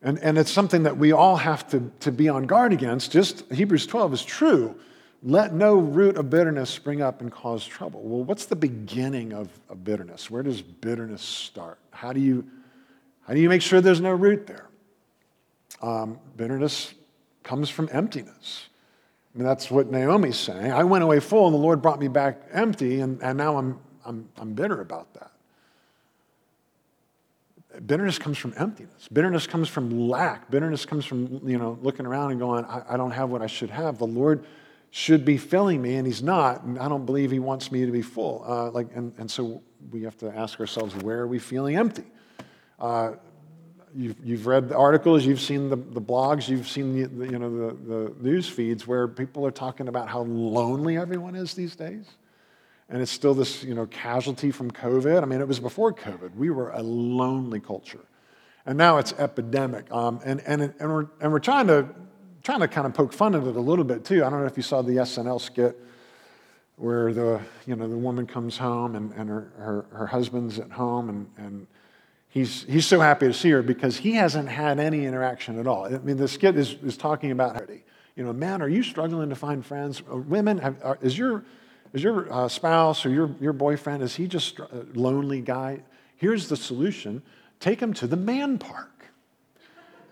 and, 0.03 0.19
and 0.21 0.39
it's 0.39 0.51
something 0.51 0.85
that 0.85 0.97
we 0.97 1.13
all 1.13 1.37
have 1.37 1.69
to, 1.71 1.91
to 2.01 2.13
be 2.13 2.29
on 2.29 2.47
guard 2.47 2.73
against. 2.73 3.13
Just 3.13 3.51
Hebrews 3.53 3.87
12 3.87 4.15
is 4.15 4.25
true. 4.25 4.79
Let 5.23 5.53
no 5.53 5.75
root 5.75 6.17
of 6.17 6.31
bitterness 6.31 6.71
spring 6.71 7.03
up 7.03 7.21
and 7.21 7.31
cause 7.31 7.67
trouble. 7.67 8.01
Well, 8.01 8.25
what's 8.25 8.47
the 8.47 8.57
beginning 8.57 9.35
of, 9.35 9.51
of 9.69 9.85
bitterness? 9.85 10.31
Where 10.31 10.43
does 10.43 10.63
bitterness 10.63 11.21
start? 11.21 11.79
How 11.91 12.15
do 12.15 12.21
you, 12.21 12.49
how 13.27 13.35
do 13.35 13.41
you 13.41 13.51
make 13.51 13.61
sure 13.61 13.83
there's 13.83 14.01
no 14.01 14.13
root 14.13 14.47
there? 14.47 14.67
Um, 15.83 16.19
bitterness 16.37 16.95
comes 17.43 17.69
from 17.69 17.91
emptiness. 17.93 18.69
I 19.35 19.39
mean, 19.39 19.47
that's 19.47 19.71
what 19.71 19.91
Naomi's 19.91 20.39
saying. 20.39 20.73
I 20.73 20.85
went 20.85 21.05
away 21.05 21.21
full, 21.21 21.47
and 21.47 21.55
the 21.55 21.59
Lord 21.61 21.83
brought 21.83 22.01
me 22.01 22.09
back 22.09 22.41
empty, 22.53 23.01
and, 23.01 23.23
and 23.23 23.37
now 23.37 23.59
I'm, 23.59 23.79
I'm, 24.05 24.29
I'm 24.39 24.55
bitter 24.55 24.81
about 24.81 25.13
that. 25.15 25.31
Bitterness 27.87 28.19
comes 28.19 28.39
from 28.39 28.53
emptiness. 28.57 29.09
Bitterness 29.13 29.47
comes 29.47 29.69
from 29.69 30.09
lack. 30.09 30.51
Bitterness 30.51 30.85
comes 30.85 31.05
from, 31.05 31.41
you 31.49 31.59
know, 31.59 31.79
looking 31.83 32.07
around 32.07 32.33
and 32.33 32.41
going, 32.41 32.65
I, 32.65 32.83
I 32.91 32.97
don't 32.97 33.11
have 33.13 33.31
what 33.31 33.43
I 33.43 33.47
should 33.47 33.71
have. 33.71 33.99
The 33.99 34.07
Lord 34.07 34.45
should 34.91 35.25
be 35.25 35.39
filling 35.39 35.81
me, 35.81 35.95
and 35.97 36.07
He's 36.07 36.23
not. 36.23 36.63
And 36.65 36.79
I 36.79 36.89
don't 36.89 37.07
believe 37.07 37.31
He 37.31 37.39
wants 37.39 37.73
me 37.73 37.87
to 37.87 37.93
be 37.93 38.03
full. 38.03 38.45
Uh, 38.47 38.71
like, 38.71 38.89
and, 38.95 39.13
and 39.19 39.31
so 39.31 39.63
we 39.91 40.03
have 40.03 40.17
to 40.19 40.35
ask 40.37 40.61
ourselves, 40.61 40.95
where 40.97 41.21
are 41.21 41.27
we 41.27 41.39
feeling 41.39 41.77
empty? 41.77 42.05
Uh, 42.79 43.13
you've, 43.95 44.17
you've 44.23 44.47
read 44.47 44.69
the 44.69 44.77
articles, 44.77 45.25
you've 45.25 45.41
seen 45.41 45.71
the, 45.71 45.77
the 45.77 46.01
blogs, 46.01 46.49
you've 46.49 46.69
seen 46.69 46.95
the, 46.95 47.09
the, 47.09 47.33
you 47.33 47.39
know, 47.39 47.69
the, 47.69 47.75
the 47.75 48.15
news 48.21 48.49
feeds 48.49 48.87
where 48.87 49.09
people 49.09 49.47
are 49.47 49.51
talking 49.51 49.89
about 49.89 50.09
how 50.09 50.23
lonely 50.23 50.97
everyone 50.97 51.35
is 51.35 51.55
these 51.55 51.77
days 51.77 52.07
and 52.91 53.01
it's 53.01 53.13
still 53.13 53.35
this 53.35 53.63
you 53.65 53.75
know 53.75 53.87
casualty 53.87 54.51
from 54.51 54.71
covid. 54.71 55.23
I 55.23 55.27
mean 55.27 55.41
it 55.41 55.49
was 55.49 55.61
before 55.61 55.93
covid. 55.93 56.35
We 56.35 56.51
were 56.51 56.71
a 56.71 56.83
lonely 56.83 57.61
culture. 57.61 58.05
And 58.67 58.77
now 58.77 58.99
it's 58.99 59.13
epidemic. 59.15 59.91
Um, 59.91 60.21
and, 60.25 60.41
and, 60.47 60.63
and, 60.63 60.93
we're, 60.93 61.07
and 61.21 61.33
we're 61.33 61.39
trying 61.39 61.67
to 61.69 61.89
trying 62.43 62.61
to 62.61 62.69
kind 62.69 62.87
of 62.87 62.95
poke 62.95 63.13
fun 63.13 63.35
at 63.35 63.43
it 63.45 63.57
a 63.57 63.61
little 63.61 63.85
bit 63.85 64.05
too. 64.05 64.25
I 64.25 64.31
don't 64.31 64.41
know 64.41 64.47
if 64.47 64.57
you 64.57 64.63
saw 64.63 64.83
the 64.83 64.93
snl 64.93 65.41
skit 65.41 65.79
where 66.77 67.13
the 67.13 67.41
you 67.67 67.77
know 67.77 67.87
the 67.89 67.97
woman 67.97 68.27
comes 68.27 68.57
home 68.57 68.97
and, 68.97 69.13
and 69.13 69.29
her, 69.29 69.53
her, 69.57 69.87
her 69.93 70.07
husband's 70.07 70.59
at 70.59 70.71
home 70.71 71.09
and, 71.11 71.31
and 71.37 71.67
he's, 72.29 72.65
he's 72.65 72.87
so 72.87 73.01
happy 73.01 73.27
to 73.27 73.35
see 73.35 73.51
her 73.51 73.63
because 73.63 73.99
he 73.99 74.13
hasn't 74.13 74.49
had 74.49 74.81
any 74.81 75.05
interaction 75.05 75.59
at 75.59 75.67
all. 75.67 75.85
I 75.85 75.99
mean 75.99 76.17
the 76.17 76.29
skit 76.29 76.57
is, 76.57 76.77
is 76.83 76.97
talking 76.97 77.31
about 77.31 77.69
you 78.17 78.25
know 78.25 78.33
man 78.33 78.63
are 78.63 78.69
you 78.69 78.83
struggling 78.83 79.29
to 79.29 79.37
find 79.37 79.65
friends? 79.65 80.03
Women 80.07 80.59
have, 80.59 80.77
are, 80.83 80.99
is 81.03 81.17
your 81.17 81.45
is 81.93 82.03
your 82.03 82.33
uh, 82.33 82.49
spouse 82.49 83.05
or 83.05 83.11
your, 83.11 83.35
your 83.41 83.53
boyfriend, 83.53 84.03
is 84.03 84.17
he 84.17 84.27
just 84.27 84.59
a 84.59 84.87
lonely 84.95 85.41
guy? 85.41 85.83
Here's 86.17 86.49
the 86.49 86.57
solution 86.57 87.23
take 87.59 87.81
him 87.81 87.93
to 87.95 88.07
the 88.07 88.17
man 88.17 88.59
park. 88.59 89.07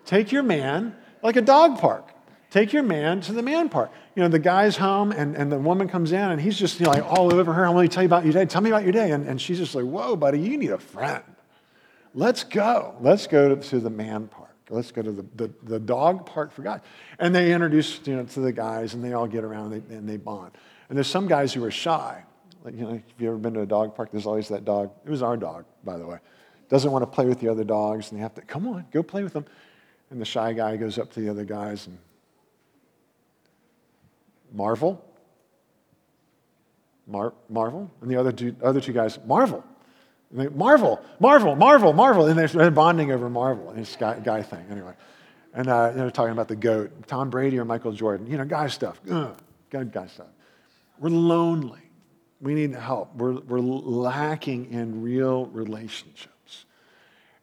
Take 0.05 0.33
your 0.33 0.43
man, 0.43 0.97
like 1.23 1.37
a 1.37 1.43
dog 1.43 1.79
park. 1.79 2.11
Take 2.51 2.73
your 2.73 2.83
man 2.83 3.21
to 3.23 3.33
the 3.33 3.43
man 3.43 3.69
park. 3.69 3.91
You 4.17 4.23
know, 4.23 4.29
the 4.29 4.39
guy's 4.39 4.77
home 4.77 5.13
and, 5.13 5.37
and 5.37 5.53
the 5.53 5.59
woman 5.59 5.87
comes 5.87 6.13
in 6.13 6.19
and 6.19 6.41
he's 6.41 6.59
just 6.59 6.81
you 6.81 6.87
know, 6.87 6.93
like 6.93 7.05
all 7.05 7.33
over 7.33 7.53
her. 7.53 7.67
I 7.67 7.69
want 7.71 7.91
to 7.91 7.95
tell 7.95 8.03
you 8.03 8.09
about 8.09 8.25
your 8.25 8.33
day. 8.33 8.47
Tell 8.47 8.63
me 8.63 8.71
about 8.71 8.85
your 8.85 8.93
day. 8.93 9.13
And, 9.13 9.27
and 9.29 9.41
she's 9.41 9.59
just 9.59 9.75
like, 9.75 9.85
whoa, 9.85 10.17
buddy, 10.17 10.41
you 10.41 10.57
need 10.57 10.71
a 10.71 10.79
friend. 10.79 11.23
Let's 12.15 12.43
go. 12.43 12.97
Let's 13.01 13.27
go 13.27 13.55
to, 13.55 13.69
to 13.69 13.81
the 13.81 13.91
man 13.91 14.29
park. 14.29 14.49
Let's 14.71 14.93
go 14.93 15.03
to 15.03 15.13
the, 15.13 15.27
the, 15.37 15.51
the, 15.63 15.79
dog 15.79 16.27
park 16.27 16.53
for 16.53 16.63
guys. 16.63 16.81
And 17.19 17.35
they 17.35 17.53
introduce 17.53 18.01
you 18.07 18.17
know, 18.17 18.25
to 18.25 18.41
the 18.41 18.53
guys 18.53 18.95
and 18.95 19.05
they 19.05 19.13
all 19.13 19.27
get 19.27 19.45
around 19.45 19.73
and 19.73 19.89
they, 19.89 19.95
and 19.95 20.09
they 20.09 20.17
bond. 20.17 20.53
And 20.89 20.97
there's 20.97 21.09
some 21.09 21.29
guys 21.29 21.53
who 21.53 21.65
are 21.65 21.71
shy. 21.71 22.25
Like, 22.65 22.75
you 22.75 22.83
know, 22.83 22.95
if 22.95 23.03
you've 23.19 23.29
ever 23.29 23.39
been 23.39 23.55
to 23.55 23.61
a 23.61 23.67
dog 23.67 23.95
park, 23.95 24.11
there's 24.11 24.27
always 24.27 24.49
that 24.49 24.65
dog. 24.65 24.91
It 25.05 25.11
was 25.11 25.23
our 25.23 25.37
dog, 25.37 25.65
by 25.85 25.97
the 25.97 26.07
way. 26.07 26.19
Doesn't 26.69 26.91
want 26.91 27.03
to 27.03 27.07
play 27.07 27.27
with 27.27 27.41
the 27.41 27.49
other 27.49 27.65
dogs, 27.65 28.11
and 28.11 28.19
they 28.19 28.23
have 28.23 28.35
to, 28.35 28.43
come 28.43 28.67
on, 28.69 28.85
go 28.91 29.03
play 29.03 29.23
with 29.23 29.33
them. 29.33 29.45
And 30.11 30.21
the 30.21 30.25
shy 30.25 30.53
guy 30.53 30.77
goes 30.77 30.99
up 30.99 31.13
to 31.13 31.21
the 31.21 31.29
other 31.29 31.45
guys 31.45 31.87
and 31.87 31.99
marvel. 34.53 35.05
Mar- 37.07 37.35
marvel. 37.49 37.91
And 38.01 38.11
the 38.11 38.17
other 38.17 38.33
two, 38.33 38.55
other 38.63 38.81
two 38.81 38.93
guys, 38.93 39.19
marvel. 39.27 39.65
And 40.31 40.41
they, 40.41 40.49
marvel, 40.49 41.01
marvel, 41.21 41.57
marvel, 41.57 41.93
marvel. 41.93 42.27
And 42.27 42.39
they're 42.39 42.71
bonding 42.71 43.13
over 43.13 43.31
marvel. 43.31 43.71
And 43.71 43.79
it's 43.79 43.97
guy, 43.97 44.19
guy 44.19 44.43
thing, 44.43 44.67
anyway. 44.71 44.93
And 45.55 45.69
uh, 45.69 45.93
know, 45.93 46.11
talking 46.11 46.33
about 46.33 46.49
the 46.49 46.57
GOAT, 46.57 47.07
Tom 47.07 47.31
Brady 47.31 47.59
or 47.59 47.65
Michael 47.65 47.93
Jordan, 47.93 48.27
you 48.27 48.37
know, 48.37 48.45
guy 48.45 48.67
stuff. 48.69 49.01
Ugh, 49.11 49.35
guy 49.71 50.07
stuff. 50.07 50.27
We're 51.01 51.11
lonely. 51.11 51.81
We 52.41 52.55
need 52.55 52.75
help. 52.75 53.15
We're, 53.17 53.41
we're 53.41 53.61
lacking 53.61 54.73
in 54.73 55.03
real 55.03 55.47
relationships. 55.47 56.65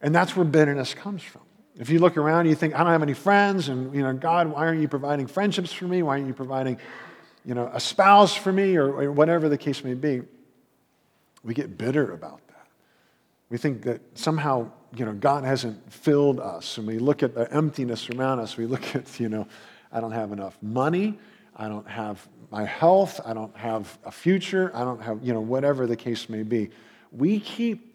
And 0.00 0.14
that's 0.14 0.36
where 0.36 0.44
bitterness 0.44 0.94
comes 0.94 1.22
from. 1.22 1.42
If 1.78 1.90
you 1.90 1.98
look 1.98 2.16
around, 2.16 2.46
you 2.46 2.54
think, 2.54 2.74
I 2.74 2.78
don't 2.78 2.92
have 2.92 3.02
any 3.02 3.12
friends, 3.12 3.68
and 3.68 3.94
you 3.94 4.02
know, 4.02 4.14
God, 4.14 4.48
why 4.48 4.66
aren't 4.66 4.80
you 4.80 4.88
providing 4.88 5.26
friendships 5.26 5.72
for 5.72 5.84
me? 5.84 6.02
Why 6.02 6.12
aren't 6.12 6.26
you 6.26 6.32
providing, 6.32 6.78
you 7.44 7.54
know, 7.54 7.70
a 7.72 7.80
spouse 7.80 8.34
for 8.34 8.50
me, 8.50 8.76
or, 8.76 9.02
or 9.02 9.12
whatever 9.12 9.50
the 9.50 9.58
case 9.58 9.84
may 9.84 9.92
be? 9.92 10.22
We 11.44 11.52
get 11.52 11.76
bitter 11.76 12.12
about 12.12 12.40
that. 12.48 12.66
We 13.50 13.58
think 13.58 13.82
that 13.82 14.00
somehow, 14.18 14.70
you 14.96 15.04
know, 15.04 15.12
God 15.12 15.44
hasn't 15.44 15.92
filled 15.92 16.40
us, 16.40 16.78
and 16.78 16.86
we 16.86 16.98
look 16.98 17.22
at 17.22 17.34
the 17.34 17.52
emptiness 17.52 18.08
around 18.08 18.40
us. 18.40 18.56
We 18.56 18.64
look 18.64 18.96
at, 18.96 19.20
you 19.20 19.28
know, 19.28 19.46
I 19.92 20.00
don't 20.00 20.12
have 20.12 20.32
enough 20.32 20.56
money. 20.62 21.18
I 21.54 21.68
don't 21.68 21.88
have 21.88 22.26
my 22.50 22.64
health. 22.64 23.20
I 23.24 23.34
don't 23.34 23.56
have 23.56 23.98
a 24.04 24.10
future. 24.10 24.70
I 24.74 24.84
don't 24.84 25.02
have, 25.02 25.22
you 25.22 25.32
know, 25.32 25.40
whatever 25.40 25.86
the 25.86 25.96
case 25.96 26.28
may 26.28 26.42
be. 26.42 26.70
We 27.12 27.40
keep 27.40 27.94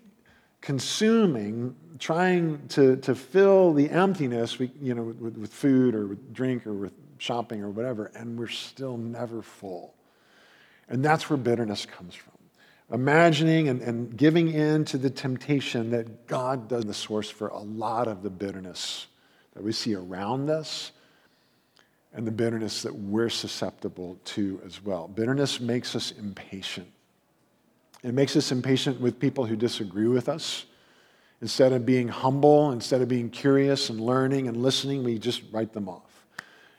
consuming, 0.61 1.75
trying 1.99 2.67
to, 2.69 2.97
to 2.97 3.15
fill 3.15 3.73
the 3.73 3.89
emptiness, 3.89 4.59
we, 4.59 4.71
you 4.81 4.93
know, 4.93 5.03
with, 5.03 5.37
with 5.37 5.53
food 5.53 5.95
or 5.95 6.07
with 6.07 6.33
drink 6.33 6.67
or 6.67 6.73
with 6.73 6.93
shopping 7.17 7.61
or 7.61 7.69
whatever, 7.69 8.11
and 8.15 8.37
we're 8.37 8.47
still 8.47 8.97
never 8.97 9.41
full. 9.41 9.93
And 10.89 11.03
that's 11.03 11.29
where 11.29 11.37
bitterness 11.37 11.85
comes 11.85 12.15
from. 12.15 12.33
Imagining 12.91 13.69
and, 13.69 13.81
and 13.81 14.17
giving 14.17 14.51
in 14.51 14.83
to 14.85 14.97
the 14.97 15.09
temptation 15.09 15.91
that 15.91 16.27
God 16.27 16.67
does 16.67 16.83
the 16.83 16.93
source 16.93 17.29
for 17.29 17.47
a 17.47 17.59
lot 17.59 18.07
of 18.07 18.21
the 18.21 18.29
bitterness 18.29 19.07
that 19.53 19.63
we 19.63 19.71
see 19.71 19.95
around 19.95 20.49
us 20.49 20.91
and 22.13 22.27
the 22.27 22.31
bitterness 22.31 22.81
that 22.81 22.93
we're 22.93 23.29
susceptible 23.29 24.19
to 24.25 24.61
as 24.65 24.83
well. 24.83 25.07
Bitterness 25.07 25.59
makes 25.59 25.95
us 25.95 26.11
impatient. 26.11 26.87
It 28.03 28.13
makes 28.13 28.35
us 28.35 28.51
impatient 28.51 28.99
with 28.99 29.19
people 29.19 29.45
who 29.45 29.55
disagree 29.55 30.07
with 30.07 30.27
us. 30.27 30.65
Instead 31.41 31.73
of 31.73 31.85
being 31.85 32.07
humble, 32.07 32.71
instead 32.71 33.01
of 33.01 33.07
being 33.07 33.29
curious 33.29 33.89
and 33.89 33.99
learning 33.99 34.47
and 34.47 34.57
listening, 34.57 35.03
we 35.03 35.17
just 35.17 35.41
write 35.51 35.73
them 35.73 35.87
off. 35.87 36.25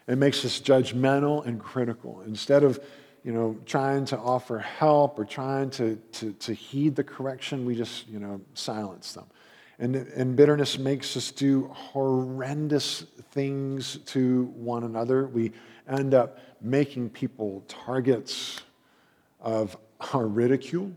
It 0.07 0.19
makes 0.19 0.45
us 0.45 0.61
judgmental 0.61 1.47
and 1.47 1.61
critical. 1.61 2.23
Instead 2.27 2.63
of 2.63 2.81
you 3.25 3.33
know, 3.33 3.57
trying 3.67 4.05
to 4.07 4.19
offer 4.19 4.59
help 4.59 5.19
or 5.19 5.25
trying 5.25 5.71
to, 5.71 5.97
to, 6.13 6.33
to 6.33 6.53
heed 6.53 6.97
the 6.97 7.05
correction, 7.05 7.65
we 7.65 7.77
just, 7.77 8.09
you 8.09 8.19
know, 8.19 8.41
silence 8.55 9.13
them. 9.13 9.27
And, 9.83 9.97
and 9.97 10.37
bitterness 10.37 10.79
makes 10.79 11.17
us 11.17 11.33
do 11.33 11.69
horrendous 11.75 13.01
things 13.33 13.97
to 14.07 14.45
one 14.55 14.85
another. 14.85 15.27
We 15.27 15.51
end 15.89 16.15
up 16.15 16.39
making 16.61 17.11
people 17.11 17.65
targets 17.67 18.61
of 19.41 19.77
our 20.15 20.29
ridicule, 20.29 20.93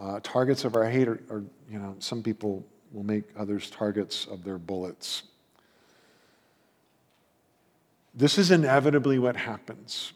uh, 0.00 0.18
targets 0.24 0.64
of 0.64 0.74
our 0.74 0.90
hate, 0.90 1.06
or, 1.06 1.22
or, 1.30 1.44
you 1.70 1.78
know, 1.78 1.94
some 2.00 2.24
people 2.24 2.66
will 2.92 3.04
make 3.04 3.22
others 3.38 3.70
targets 3.70 4.26
of 4.26 4.42
their 4.42 4.58
bullets. 4.58 5.22
This 8.16 8.36
is 8.36 8.50
inevitably 8.50 9.20
what 9.20 9.36
happens 9.36 10.12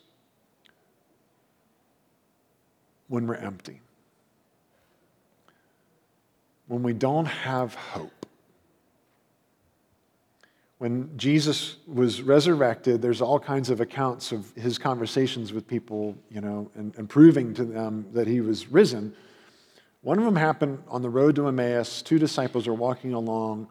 when 3.06 3.28
we're 3.28 3.36
empty 3.36 3.80
when 6.68 6.82
we 6.82 6.92
don't 6.92 7.26
have 7.26 7.74
hope. 7.74 8.26
When 10.78 11.10
Jesus 11.16 11.76
was 11.88 12.22
resurrected, 12.22 13.02
there's 13.02 13.20
all 13.20 13.40
kinds 13.40 13.68
of 13.68 13.80
accounts 13.80 14.30
of 14.30 14.52
his 14.54 14.78
conversations 14.78 15.52
with 15.52 15.66
people, 15.66 16.16
you 16.30 16.40
know, 16.40 16.70
and, 16.76 16.94
and 16.96 17.08
proving 17.08 17.52
to 17.54 17.64
them 17.64 18.06
that 18.12 18.28
he 18.28 18.40
was 18.40 18.68
risen. 18.68 19.12
One 20.02 20.18
of 20.18 20.24
them 20.24 20.36
happened 20.36 20.80
on 20.86 21.02
the 21.02 21.10
road 21.10 21.34
to 21.36 21.48
Emmaus. 21.48 22.00
Two 22.00 22.20
disciples 22.20 22.68
are 22.68 22.74
walking 22.74 23.12
along, 23.12 23.66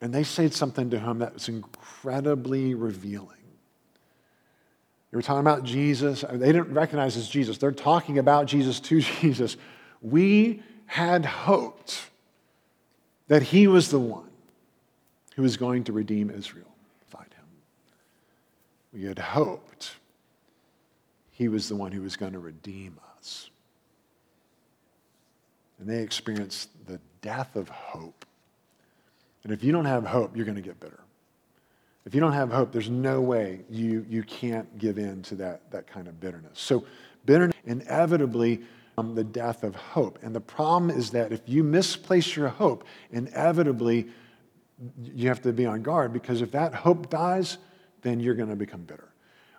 and 0.00 0.14
they 0.14 0.22
said 0.22 0.54
something 0.54 0.88
to 0.90 1.00
him 1.00 1.18
that 1.18 1.34
was 1.34 1.48
incredibly 1.48 2.74
revealing. 2.74 3.30
They 5.10 5.16
were 5.16 5.22
talking 5.22 5.40
about 5.40 5.64
Jesus. 5.64 6.24
They 6.30 6.52
didn't 6.52 6.72
recognize 6.72 7.16
as 7.16 7.28
Jesus. 7.28 7.58
They're 7.58 7.72
talking 7.72 8.18
about 8.18 8.46
Jesus 8.46 8.78
to 8.80 9.00
Jesus. 9.20 9.56
We 10.00 10.62
had 10.86 11.24
hoped 11.24 12.10
that 13.28 13.42
he 13.42 13.66
was 13.66 13.90
the 13.90 13.98
one 13.98 14.30
who 15.34 15.42
was 15.42 15.56
going 15.56 15.84
to 15.84 15.92
redeem 15.92 16.30
Israel. 16.30 16.74
Find 17.08 17.32
him. 17.32 17.44
We 18.92 19.04
had 19.04 19.18
hoped 19.18 19.92
he 21.30 21.48
was 21.48 21.68
the 21.68 21.76
one 21.76 21.92
who 21.92 22.02
was 22.02 22.16
going 22.16 22.32
to 22.32 22.38
redeem 22.38 22.98
us. 23.18 23.50
And 25.78 25.88
they 25.88 26.02
experienced 26.02 26.70
the 26.86 26.98
death 27.20 27.56
of 27.56 27.68
hope. 27.68 28.24
And 29.44 29.52
if 29.52 29.62
you 29.62 29.72
don't 29.72 29.84
have 29.84 30.06
hope, 30.06 30.34
you're 30.34 30.46
going 30.46 30.56
to 30.56 30.62
get 30.62 30.80
bitter. 30.80 31.00
If 32.06 32.14
you 32.14 32.20
don't 32.20 32.32
have 32.32 32.50
hope, 32.50 32.72
there's 32.72 32.88
no 32.88 33.20
way 33.20 33.60
you, 33.68 34.06
you 34.08 34.22
can't 34.22 34.78
give 34.78 34.96
in 34.96 35.22
to 35.22 35.34
that, 35.36 35.70
that 35.72 35.86
kind 35.86 36.08
of 36.08 36.18
bitterness. 36.20 36.58
So, 36.58 36.86
bitterness 37.26 37.56
inevitably 37.66 38.62
um, 38.98 39.14
the 39.14 39.24
death 39.24 39.62
of 39.62 39.74
hope. 39.74 40.18
And 40.22 40.34
the 40.34 40.40
problem 40.40 40.90
is 40.90 41.10
that 41.10 41.32
if 41.32 41.42
you 41.46 41.62
misplace 41.62 42.36
your 42.36 42.48
hope, 42.48 42.84
inevitably 43.10 44.08
you 45.02 45.28
have 45.28 45.42
to 45.42 45.52
be 45.52 45.66
on 45.66 45.82
guard 45.82 46.12
because 46.12 46.42
if 46.42 46.52
that 46.52 46.74
hope 46.74 47.10
dies, 47.10 47.58
then 48.02 48.20
you're 48.20 48.34
going 48.34 48.48
to 48.48 48.56
become 48.56 48.82
bitter. 48.82 49.08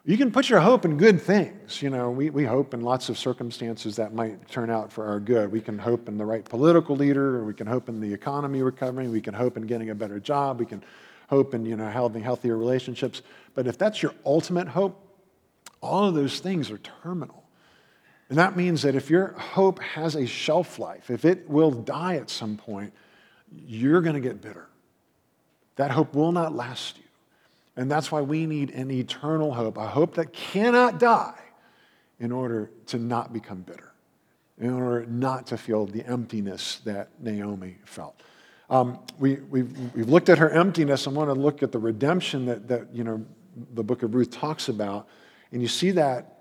You 0.06 0.16
can 0.16 0.32
put 0.32 0.50
your 0.50 0.62
hope 0.62 0.86
in 0.86 0.96
good 0.96 1.22
things. 1.22 1.82
You 1.82 1.90
know, 1.90 2.10
we, 2.10 2.30
we 2.30 2.46
hope 2.46 2.74
in 2.74 2.80
lots 2.80 3.10
of 3.10 3.18
circumstances 3.18 3.98
that 3.98 4.14
might 4.14 4.48
turn 4.48 4.70
out 4.70 4.90
for 4.90 5.06
our 5.06 5.20
good. 5.20 5.52
We 5.52 5.60
can 5.60 5.78
hope 5.78 6.08
in 6.08 6.18
the 6.18 6.26
right 6.26 6.46
political 6.46 6.96
leader, 6.96 7.44
we 7.44 7.54
can 7.54 7.68
hope 7.68 7.90
in 7.90 8.00
the 8.00 8.14
economy 8.14 8.62
recovering, 8.62 9.12
we 9.12 9.20
can 9.20 9.34
hope 9.34 9.58
in 9.58 9.64
getting 9.64 9.90
a 9.90 9.96
better 9.96 10.20
job, 10.20 10.60
we 10.60 10.66
can 10.66 10.82
hope 11.30 11.54
in, 11.54 11.66
you 11.66 11.76
know, 11.76 11.90
having 11.90 12.24
healthier 12.24 12.56
relationships. 12.56 13.22
But 13.54 13.68
if 13.68 13.78
that's 13.78 14.02
your 14.02 14.14
ultimate 14.26 14.70
hope, 14.70 15.04
all 15.82 16.06
of 16.06 16.16
those 16.16 16.40
things 16.40 16.72
are 16.72 16.78
terminal. 16.78 17.44
And 18.30 18.38
that 18.38 18.58
means 18.58 18.82
that 18.82 18.96
if 18.96 19.10
your 19.10 19.30
hope 19.34 19.80
has 19.80 20.16
a 20.16 20.26
shelf 20.26 20.80
life, 20.80 21.10
if 21.10 21.24
it 21.24 21.50
will 21.50 21.72
die 21.72 22.16
at 22.16 22.30
some 22.30 22.58
point, 22.58 22.94
you're 23.66 24.02
going 24.02 24.16
to 24.16 24.22
get 24.22 24.42
bitter. 24.42 24.68
That 25.78 25.92
hope 25.92 26.14
will 26.14 26.32
not 26.32 26.54
last 26.54 26.98
you. 26.98 27.04
And 27.78 27.90
that's 27.90 28.12
why 28.12 28.22
we 28.22 28.46
need 28.46 28.72
an 28.72 28.92
eternal 28.92 29.54
hope, 29.54 29.78
a 29.78 29.88
hope 29.88 30.16
that 30.16 30.34
cannot 30.34 31.00
die 31.00 31.40
in 32.20 32.32
order 32.32 32.72
to 32.88 32.98
not 32.98 33.32
become 33.32 33.62
bitter, 33.62 33.92
in 34.60 34.74
order 34.74 35.06
not 35.06 35.48
to 35.48 35.58
feel 35.58 35.86
the 35.86 36.04
emptiness 36.06 36.82
that 36.84 37.10
Naomi 37.22 37.78
felt. 37.86 38.20
Um, 38.70 39.00
we, 39.20 39.36
we've, 39.36 39.96
we've 39.96 40.10
looked 40.10 40.28
at 40.28 40.40
her 40.40 40.50
emptiness. 40.50 41.08
I 41.08 41.12
want 41.12 41.30
to 41.30 41.40
look 41.40 41.64
at 41.64 41.72
the 41.72 41.80
redemption 41.80 42.48
that, 42.48 42.68
that 42.68 42.94
you 42.94 43.04
know, 43.04 43.24
the 43.74 43.84
book 43.84 44.04
of 44.04 44.14
Ruth 44.14 44.32
talks 44.32 44.68
about. 44.68 45.08
And 45.52 45.62
you 45.62 45.68
see 45.68 45.92
that 45.92 46.37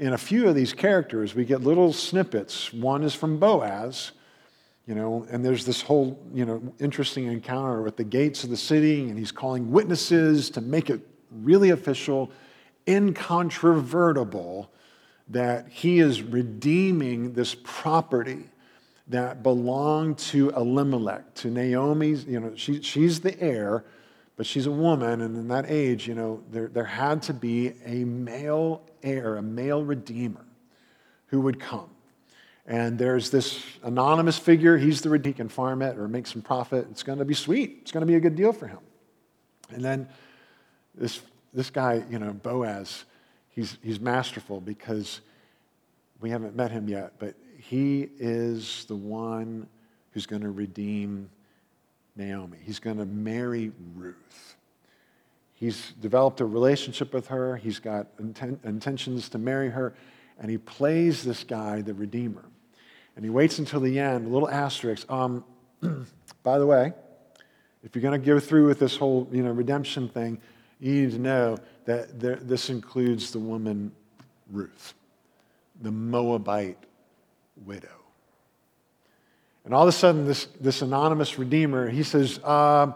in 0.00 0.14
a 0.14 0.18
few 0.18 0.48
of 0.48 0.54
these 0.54 0.72
characters, 0.72 1.34
we 1.34 1.44
get 1.44 1.60
little 1.60 1.92
snippets. 1.92 2.72
One 2.72 3.04
is 3.04 3.14
from 3.14 3.38
Boaz, 3.38 4.12
you 4.86 4.94
know, 4.94 5.26
and 5.30 5.44
there's 5.44 5.66
this 5.66 5.82
whole, 5.82 6.18
you 6.32 6.46
know, 6.46 6.72
interesting 6.80 7.26
encounter 7.26 7.82
with 7.82 7.98
the 7.98 8.04
gates 8.04 8.42
of 8.42 8.48
the 8.48 8.56
city, 8.56 9.10
and 9.10 9.18
he's 9.18 9.30
calling 9.30 9.70
witnesses 9.70 10.48
to 10.50 10.62
make 10.62 10.88
it 10.88 11.06
really 11.30 11.68
official, 11.68 12.32
incontrovertible, 12.88 14.72
that 15.28 15.68
he 15.68 15.98
is 15.98 16.22
redeeming 16.22 17.34
this 17.34 17.54
property 17.62 18.44
that 19.06 19.42
belonged 19.42 20.16
to 20.16 20.48
Elimelech, 20.50 21.34
to 21.34 21.50
Naomi's, 21.50 22.24
you 22.24 22.40
know, 22.40 22.52
she, 22.56 22.80
she's 22.80 23.20
the 23.20 23.38
heir, 23.38 23.84
but 24.40 24.46
she's 24.46 24.64
a 24.64 24.70
woman, 24.70 25.20
and 25.20 25.36
in 25.36 25.48
that 25.48 25.66
age, 25.68 26.08
you 26.08 26.14
know, 26.14 26.42
there, 26.50 26.68
there 26.68 26.86
had 26.86 27.20
to 27.20 27.34
be 27.34 27.74
a 27.84 28.04
male 28.04 28.80
heir, 29.02 29.36
a 29.36 29.42
male 29.42 29.84
redeemer 29.84 30.46
who 31.26 31.42
would 31.42 31.60
come. 31.60 31.90
And 32.64 32.98
there's 32.98 33.28
this 33.28 33.62
anonymous 33.82 34.38
figure. 34.38 34.78
He's 34.78 35.02
the 35.02 35.10
redeemer, 35.10 35.34
he 35.34 35.36
can 35.36 35.48
farm 35.50 35.82
it 35.82 35.98
or 35.98 36.08
make 36.08 36.26
some 36.26 36.40
profit. 36.40 36.86
It's 36.90 37.02
going 37.02 37.18
to 37.18 37.26
be 37.26 37.34
sweet. 37.34 37.80
It's 37.82 37.92
going 37.92 38.00
to 38.00 38.06
be 38.06 38.14
a 38.14 38.20
good 38.20 38.34
deal 38.34 38.54
for 38.54 38.66
him. 38.66 38.78
And 39.68 39.84
then 39.84 40.08
this, 40.94 41.20
this 41.52 41.68
guy, 41.68 42.02
you 42.08 42.18
know, 42.18 42.32
Boaz, 42.32 43.04
he's, 43.50 43.76
he's 43.82 44.00
masterful 44.00 44.58
because 44.58 45.20
we 46.22 46.30
haven't 46.30 46.56
met 46.56 46.70
him 46.70 46.88
yet, 46.88 47.12
but 47.18 47.34
he 47.58 48.08
is 48.18 48.86
the 48.86 48.96
one 48.96 49.68
who's 50.12 50.24
going 50.24 50.40
to 50.40 50.50
redeem 50.50 51.28
Naomi. 52.16 52.58
He's 52.62 52.78
going 52.78 52.98
to 52.98 53.06
marry 53.06 53.72
Ruth. 53.94 54.56
He's 55.54 55.92
developed 56.00 56.40
a 56.40 56.46
relationship 56.46 57.12
with 57.12 57.28
her. 57.28 57.56
He's 57.56 57.78
got 57.78 58.16
inten- 58.18 58.64
intentions 58.64 59.28
to 59.30 59.38
marry 59.38 59.68
her. 59.70 59.94
And 60.38 60.50
he 60.50 60.56
plays 60.56 61.22
this 61.22 61.44
guy, 61.44 61.82
the 61.82 61.92
Redeemer. 61.92 62.44
And 63.14 63.24
he 63.24 63.30
waits 63.30 63.58
until 63.58 63.80
the 63.80 63.98
end, 63.98 64.26
a 64.26 64.30
little 64.30 64.48
asterisk. 64.48 65.10
Um, 65.10 65.44
by 66.42 66.58
the 66.58 66.66
way, 66.66 66.94
if 67.82 67.94
you're 67.94 68.02
going 68.02 68.18
to 68.18 68.26
go 68.26 68.40
through 68.40 68.66
with 68.66 68.78
this 68.78 68.96
whole 68.96 69.28
you 69.30 69.42
know, 69.42 69.50
redemption 69.50 70.08
thing, 70.08 70.40
you 70.80 71.02
need 71.02 71.12
to 71.12 71.18
know 71.18 71.58
that 71.84 72.18
there, 72.18 72.36
this 72.36 72.70
includes 72.70 73.30
the 73.30 73.38
woman 73.38 73.92
Ruth, 74.50 74.94
the 75.82 75.90
Moabite 75.90 76.78
widow. 77.64 77.99
And 79.70 79.76
all 79.76 79.84
of 79.84 79.88
a 79.88 79.92
sudden, 79.92 80.24
this, 80.24 80.48
this 80.60 80.82
anonymous 80.82 81.38
redeemer, 81.38 81.88
he 81.88 82.02
says, 82.02 82.40
uh, 82.42 82.90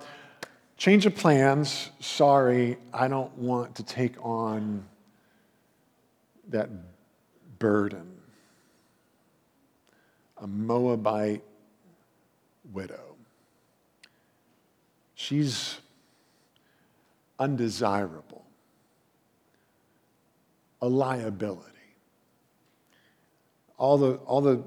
Change 0.77 1.07
of 1.07 1.15
plans. 1.15 1.93
Sorry, 2.01 2.79
I 2.93 3.07
don't 3.07 3.33
want 3.39 3.77
to 3.77 3.85
take 3.85 4.17
on 4.21 4.85
that 6.49 6.69
burden. 7.61 8.11
A 10.39 10.49
Moabite 10.49 11.45
widow. 12.73 13.15
She's 15.15 15.79
undesirable, 17.39 18.45
a 20.83 20.89
liability 20.89 21.74
all 23.77 23.99
the, 23.99 24.15
all 24.27 24.41
the, 24.41 24.63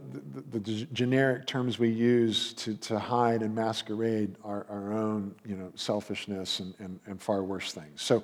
the, 0.51 0.59
the, 0.59 0.87
generic 0.91 1.47
terms 1.47 1.79
we 1.79 1.89
use 1.89 2.53
to, 2.53 2.75
to 2.75 2.99
hide 2.99 3.41
and 3.41 3.55
masquerade 3.55 4.35
our, 4.43 4.65
our 4.69 4.93
own 4.93 5.33
you 5.45 5.55
know, 5.55 5.71
selfishness 5.75 6.59
and, 6.59 6.73
and, 6.79 6.99
and 7.05 7.21
far 7.21 7.43
worse 7.43 7.71
things. 7.71 8.01
So, 8.01 8.23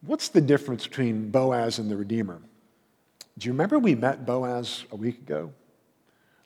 what's 0.00 0.28
the 0.28 0.40
difference 0.40 0.86
between 0.86 1.30
Boaz 1.30 1.78
and 1.78 1.90
the 1.90 1.96
Redeemer? 1.96 2.40
Do 3.36 3.46
you 3.46 3.52
remember 3.52 3.78
we 3.78 3.94
met 3.94 4.24
Boaz 4.24 4.84
a 4.90 4.96
week 4.96 5.18
ago? 5.18 5.52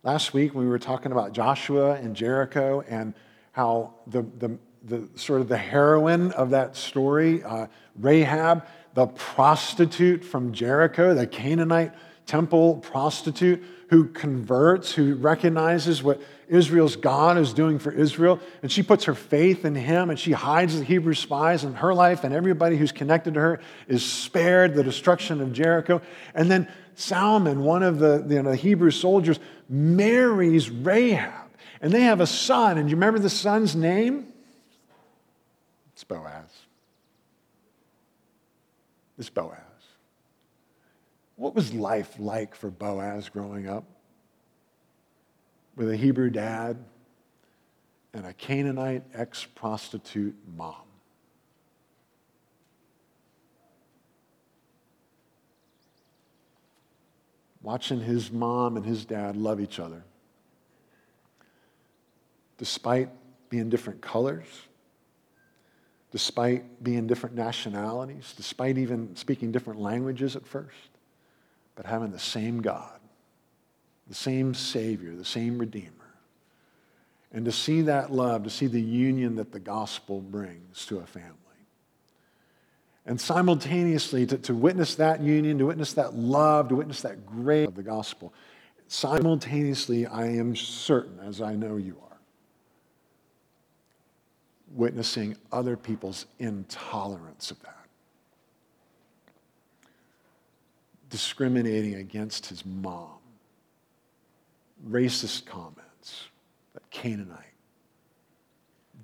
Last 0.03 0.35
week 0.35 0.55
we 0.55 0.67
were 0.67 0.79
talking 0.79 1.13
about 1.13 1.33
Joshua 1.33 1.95
and 1.95 2.17
Jericho 2.17 2.83
and 2.89 3.15
how 3.53 3.95
the, 4.09 4.23
the, 4.39 4.59
the 4.85 5.09
sort 5.15 5.41
of 5.41 5.49
the 5.49 5.57
heroine 5.57 6.33
of 6.33 6.51
that 6.51 6.77
story, 6.77 7.43
uh, 7.45 7.67
Rahab, 7.99 8.67
the 8.95 9.07
prostitute 9.07 10.25
from 10.25 10.53
Jericho, 10.53 11.15
the 11.15 11.27
Canaanite 11.27 11.93
temple 12.27 12.77
prostitute 12.79 13.63
who 13.89 14.09
converts, 14.09 14.93
who 14.93 15.15
recognizes 15.15 16.03
what 16.03 16.21
Israel's 16.49 16.97
God 16.97 17.39
is 17.39 17.53
doing 17.53 17.79
for 17.79 17.93
Israel, 17.93 18.41
and 18.63 18.71
she 18.71 18.83
puts 18.83 19.05
her 19.05 19.15
faith 19.15 19.65
in 19.65 19.75
him 19.75 20.11
and 20.11 20.19
she 20.19 20.33
hides 20.33 20.79
the 20.79 20.85
Hebrew 20.85 21.15
spies, 21.15 21.65
in 21.65 21.75
her 21.75 21.95
life 21.95 22.25
and 22.25 22.35
everybody 22.35 22.77
who's 22.77 22.93
connected 22.93 23.35
to 23.35 23.41
her 23.41 23.61
is 23.89 24.05
spared 24.05 24.75
the 24.75 24.83
destruction 24.83 25.41
of 25.41 25.53
Jericho. 25.53 26.03
And 26.35 26.51
then 26.51 26.69
Salmon, 26.97 27.63
one 27.63 27.83
of 27.83 27.99
the 27.99 28.25
you 28.29 28.43
know, 28.43 28.53
Hebrew 28.53 28.91
soldiers, 28.91 29.39
marries 29.69 30.71
Rahab, 30.71 31.51
and 31.81 31.93
they 31.93 32.03
have 32.03 32.21
a 32.21 32.27
son. 32.27 32.79
And 32.79 32.89
you 32.89 32.97
remember 32.97 33.19
the 33.19 33.31
son's 33.31 33.77
name? 33.77 34.33
It's 35.93 36.05
Boaz. 36.05 36.51
It's 39.19 39.31
Boaz. 39.31 39.59
What 41.37 41.55
was 41.55 41.73
life 41.75 42.15
like 42.19 42.55
for 42.55 42.71
Boaz 42.71 43.29
growing 43.29 43.69
up? 43.69 43.85
With 45.77 45.91
a 45.91 45.97
Hebrew 45.97 46.31
dad 46.31 46.79
and 48.15 48.25
a 48.25 48.33
Canaanite 48.33 49.05
ex 49.15 49.45
prostitute 49.45 50.35
mom. 50.57 50.75
Watching 57.63 58.01
his 58.01 58.33
mom 58.33 58.79
and 58.79 58.87
his 58.87 59.05
dad 59.05 59.37
love 59.37 59.61
each 59.61 59.79
other, 59.79 60.05
despite 62.59 63.11
being 63.51 63.69
different 63.69 64.01
colors, 64.01 64.47
despite 66.13 66.83
being 66.83 67.07
different 67.07 67.35
nationalities, 67.35 68.33
despite 68.37 68.79
even 68.79 69.15
speaking 69.17 69.53
different 69.53 69.81
languages 69.81 70.37
at 70.37 70.47
first 70.47 70.96
but 71.77 71.87
having 71.87 72.11
the 72.11 72.19
same 72.19 72.61
God, 72.61 72.99
the 74.09 74.15
same 74.15 74.55
Savior, 74.55 75.15
the 75.15 75.25
same 75.25 75.59
Redeemer. 75.59 75.93
And 77.33 77.45
to 77.45 77.53
see 77.53 77.83
that 77.83 78.13
love, 78.13 78.45
to 78.45 78.51
see 78.51 78.67
the 78.67 78.81
union 78.81 79.37
that 79.37 79.53
the 79.53 79.61
gospel 79.61 80.21
brings 80.21 80.87
to 80.87 80.99
a 80.99 81.07
family. 81.07 81.33
And 83.05 83.21
simultaneously, 83.21 84.27
to, 84.27 84.39
to 84.39 84.55
witness 84.55 84.97
that 84.97 85.21
union, 85.21 85.59
to 85.59 85.67
witness 85.67 85.93
that 85.93 86.15
love, 86.15 86.69
to 86.71 86.77
witness 86.77 87.03
that 87.03 87.25
grace 87.27 87.69
of 87.69 87.77
the 87.77 87.83
gospel. 87.83 88.33
Simultaneously, 88.89 90.07
I 90.07 90.27
am 90.27 90.57
certain, 90.57 91.21
as 91.21 91.41
I 91.41 91.55
know 91.55 91.77
you 91.77 91.97
are, 92.03 92.17
witnessing 94.73 95.37
other 95.53 95.77
people's 95.77 96.27
intolerance 96.39 97.51
of 97.51 97.61
that. 97.63 97.86
Discriminating 101.11 101.95
against 101.95 102.47
his 102.47 102.65
mom, 102.65 103.19
racist 104.89 105.47
comments, 105.47 106.29
that 106.75 106.89
Canaanite, 106.91 107.41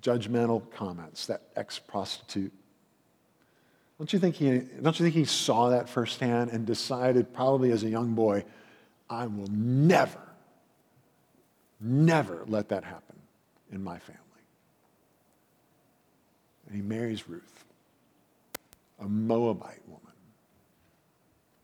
judgmental 0.01 0.69
comments, 0.71 1.25
that 1.27 1.41
ex 1.55 1.79
prostitute. 1.79 2.51
Don't 3.97 4.11
you, 4.11 4.19
think 4.19 4.35
he, 4.35 4.59
don't 4.81 4.99
you 4.99 5.05
think 5.05 5.15
he 5.15 5.25
saw 5.25 5.69
that 5.69 5.87
firsthand 5.87 6.51
and 6.51 6.65
decided, 6.65 7.33
probably 7.33 7.71
as 7.71 7.83
a 7.83 7.89
young 7.89 8.13
boy, 8.13 8.43
I 9.09 9.27
will 9.27 9.47
never, 9.47 10.21
never 11.79 12.43
let 12.47 12.69
that 12.69 12.83
happen 12.83 13.15
in 13.71 13.83
my 13.83 13.99
family? 13.99 14.19
And 16.67 16.75
he 16.75 16.81
marries 16.81 17.29
Ruth, 17.29 17.65
a 18.99 19.07
Moabite 19.07 19.81
woman 19.87 20.12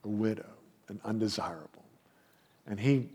a 0.04 0.08
widow, 0.08 0.50
an 0.88 1.00
undesirable. 1.04 1.84
And 2.68 2.80
he 2.80 3.10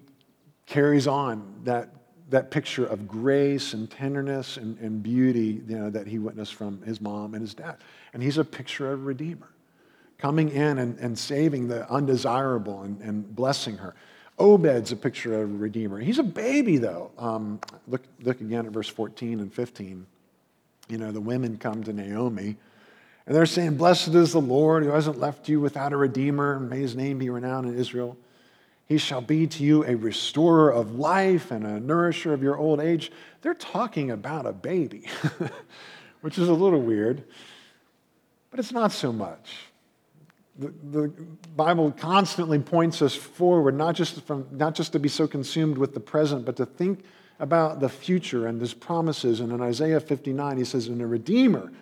carries 0.67 1.07
on 1.07 1.61
that, 1.65 1.91
that 2.31 2.51
picture 2.51 2.87
of 2.87 3.07
grace 3.07 3.75
and 3.75 3.91
tenderness 3.91 4.57
and, 4.57 4.79
and 4.79 5.03
beauty 5.03 5.63
you 5.67 5.79
know, 5.79 5.91
that 5.91 6.07
he 6.07 6.19
witnessed 6.19 6.55
from 6.55 6.83
his 6.83 7.01
mom 7.01 7.35
and 7.35 7.43
his 7.43 7.55
dad. 7.55 7.77
And 8.13 8.23
he's 8.23 8.39
a 8.39 8.45
picture 8.45 8.93
of 8.93 9.01
a 9.01 9.05
redeemer, 9.05 9.49
coming 10.19 10.51
in 10.51 10.79
and, 10.79 10.99
and 10.99 11.19
saving 11.19 11.69
the 11.69 11.91
undesirable 11.91 12.83
and, 12.83 13.01
and 13.01 13.35
blessing 13.35 13.77
her. 13.79 13.95
Obed's 14.39 14.91
a 14.91 14.97
picture 14.97 15.35
of 15.35 15.43
a 15.43 15.55
redeemer. 15.55 16.01
He's 16.01 16.19
a 16.19 16.25
baby, 16.25 16.77
though. 16.79 17.13
Um, 17.19 17.61
look, 17.87 18.03
look 18.23 18.41
again 18.41 18.67
at 18.67 18.73
verse 18.73 18.89
14 18.89 19.39
and 19.39 19.53
15. 19.53 20.07
You 20.89 20.99
know, 20.99 21.13
the 21.13 21.21
women 21.21 21.57
come 21.57 21.85
to 21.85 21.93
Naomi 21.93 22.57
and 23.27 23.35
they're 23.35 23.47
saying, 23.47 23.77
Blessed 23.77 24.09
is 24.09 24.33
the 24.33 24.41
Lord 24.41 24.85
who 24.85 24.91
hasn't 24.91 25.19
left 25.19 25.49
you 25.49 25.61
without 25.61 25.93
a 25.93 25.97
redeemer, 25.97 26.57
and 26.57 26.69
may 26.69 26.81
his 26.81 26.95
name 26.95 27.19
be 27.19 27.31
renowned 27.31 27.67
in 27.67 27.79
Israel. 27.79 28.17
He 28.87 28.99
shall 28.99 29.23
be 29.23 29.47
to 29.47 29.63
you 29.63 29.85
a 29.85 29.95
restorer 29.95 30.71
of 30.71 30.99
life 30.99 31.51
and 31.51 31.65
a 31.65 31.81
nourisher 31.81 32.35
of 32.35 32.43
your 32.43 32.59
old 32.59 32.81
age. 32.81 33.11
They're 33.41 33.55
talking 33.55 34.11
about 34.11 34.45
a 34.45 34.53
baby, 34.53 35.07
which 36.21 36.39
is 36.39 36.49
a 36.49 36.53
little 36.53 36.83
weird, 36.83 37.25
but 38.51 38.61
it's 38.61 38.73
not 38.73 38.93
so 38.93 39.11
much. 39.11 39.57
The, 40.59 40.73
the, 40.91 41.09
Bible 41.57 41.93
constantly 41.93 42.59
points 42.59 43.03
us 43.03 43.15
forward, 43.15 43.75
not 43.75 43.97
just, 43.97 44.21
from, 44.23 44.47
not 44.53 44.75
just 44.75 44.93
to 44.93 45.01
be 45.01 45.09
so 45.09 45.27
consumed 45.27 45.79
with 45.79 45.95
the 45.95 46.01
present, 46.01 46.45
but 46.45 46.57
to 46.57 46.67
think 46.67 47.05
about 47.41 47.81
the 47.81 47.89
future 47.89 48.47
and 48.47 48.61
his 48.61 48.75
promises. 48.75 49.41
And 49.41 49.51
in 49.51 49.61
Isaiah 49.61 49.99
59, 49.99 50.57
he 50.57 50.65
says, 50.65 50.87
And 50.87 51.03
a 51.03 51.07
redeemer 51.07 51.73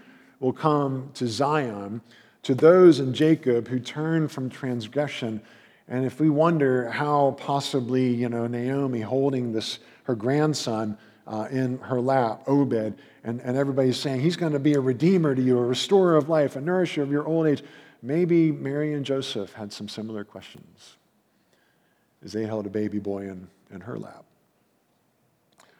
will 0.42 0.52
come 0.52 1.08
to 1.14 1.28
Zion, 1.28 2.02
to 2.42 2.54
those 2.54 2.98
in 2.98 3.14
Jacob 3.14 3.68
who 3.68 3.78
turn 3.78 4.26
from 4.26 4.50
transgression. 4.50 5.40
And 5.86 6.04
if 6.04 6.18
we 6.18 6.30
wonder 6.30 6.90
how 6.90 7.36
possibly, 7.38 8.12
you 8.12 8.28
know, 8.28 8.48
Naomi 8.48 9.00
holding 9.00 9.52
this, 9.52 9.78
her 10.02 10.16
grandson 10.16 10.98
uh, 11.28 11.46
in 11.52 11.78
her 11.78 12.00
lap, 12.00 12.42
Obed, 12.48 12.94
and, 13.22 13.40
and 13.40 13.56
everybody's 13.56 13.96
saying 13.96 14.20
he's 14.20 14.34
going 14.34 14.52
to 14.52 14.58
be 14.58 14.74
a 14.74 14.80
redeemer 14.80 15.32
to 15.36 15.40
you, 15.40 15.56
a 15.58 15.64
restorer 15.64 16.16
of 16.16 16.28
life, 16.28 16.56
a 16.56 16.60
nourisher 16.60 17.02
of 17.02 17.12
your 17.12 17.24
old 17.24 17.46
age. 17.46 17.62
Maybe 18.02 18.50
Mary 18.50 18.94
and 18.94 19.04
Joseph 19.06 19.52
had 19.52 19.72
some 19.72 19.88
similar 19.88 20.24
questions 20.24 20.96
as 22.24 22.32
they 22.32 22.46
held 22.46 22.66
a 22.66 22.70
baby 22.70 22.98
boy 22.98 23.28
in, 23.28 23.46
in 23.72 23.80
her 23.82 23.96
lap. 23.96 24.24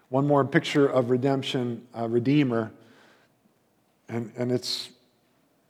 One 0.09 0.25
more 0.25 0.45
picture 0.45 0.87
of 0.87 1.11
redemption, 1.11 1.85
a 1.95 2.09
redeemer 2.09 2.71
and, 4.13 4.33
and, 4.37 4.53
it's, 4.53 4.91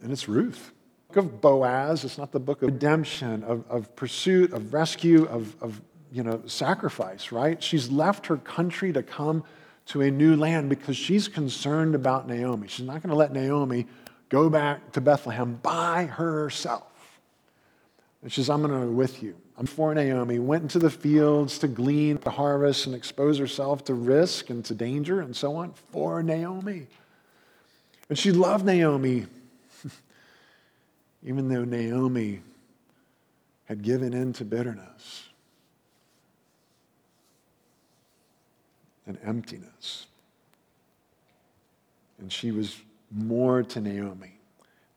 and 0.03 0.13
it's 0.13 0.29
Ruth. 0.29 0.73
book 1.09 1.17
of 1.17 1.41
Boaz, 1.41 2.05
it's 2.05 2.19
not 2.19 2.33
the 2.33 2.41
book 2.41 2.63
of 2.63 2.73
redemption, 2.73 3.45
of, 3.45 3.65
of 3.71 3.95
pursuit, 3.95 4.53
of 4.53 4.75
rescue, 4.75 5.25
of, 5.27 5.55
of 5.63 5.81
you 6.11 6.23
know, 6.23 6.43
sacrifice, 6.47 7.33
right? 7.33 7.63
She's 7.63 7.91
left 7.91 8.27
her 8.27 8.37
country 8.37 8.93
to 8.93 9.03
come 9.03 9.45
to 9.87 10.03
a 10.03 10.11
new 10.11 10.37
land 10.37 10.69
because 10.69 10.97
she's 10.97 11.29
concerned 11.29 11.95
about 11.95 12.29
Naomi. 12.29 12.69
She's 12.69 12.87
not 12.87 13.03
going 13.03 13.11
to 13.11 13.17
let 13.17 13.33
Naomi 13.33 13.87
go 14.29 14.49
back 14.51 14.93
to 14.93 15.01
Bethlehem 15.01 15.59
by 15.63 16.07
herself. 16.07 16.85
And 18.23 18.33
she 18.33 18.41
says, 18.41 18.51
I'm 18.51 18.63
going 18.63 18.73
to 18.73 18.87
go 18.87 18.93
with 18.93 19.23
you. 19.23 19.37
I'm 19.59 19.67
for 19.67 19.95
Naomi, 19.95 20.39
went 20.39 20.63
into 20.63 20.79
the 20.79 20.91
fields 20.91 21.59
to 21.59 21.69
glean, 21.69 22.19
to 22.19 22.31
harvest, 22.31 22.87
and 22.87 22.95
expose 22.95 23.39
herself 23.39 23.85
to 23.85 23.95
risk 23.95 24.51
and 24.51 24.65
to 24.65 24.75
danger 24.75 25.21
and 25.21 25.37
so 25.37 25.57
on 25.57 25.75
for 25.93 26.23
Naomi. 26.23 26.87
And 28.13 28.19
she 28.19 28.31
loved 28.31 28.67
Naomi, 28.67 29.25
even 31.25 31.49
though 31.49 31.65
Naomi 31.65 32.43
had 33.65 33.81
given 33.81 34.13
in 34.13 34.35
to 34.35 34.45
bitterness 34.45 35.31
and 39.07 39.17
emptiness 39.25 40.09
And 42.19 42.31
she 42.31 42.51
was 42.51 42.83
more 43.11 43.63
to 43.63 43.81
Naomi 43.81 44.39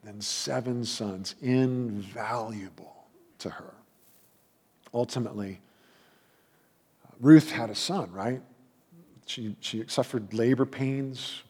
than 0.03 0.19
seven 0.19 0.83
sons, 0.83 1.35
invaluable 1.41 3.05
to 3.39 3.49
her. 3.49 3.75
Ultimately, 4.93 5.61
Ruth 7.21 7.49
had 7.49 7.69
a 7.69 7.75
son, 7.75 8.11
right? 8.11 8.41
She, 9.25 9.55
she 9.61 9.85
suffered 9.87 10.33
labor 10.33 10.65
pains. 10.65 11.43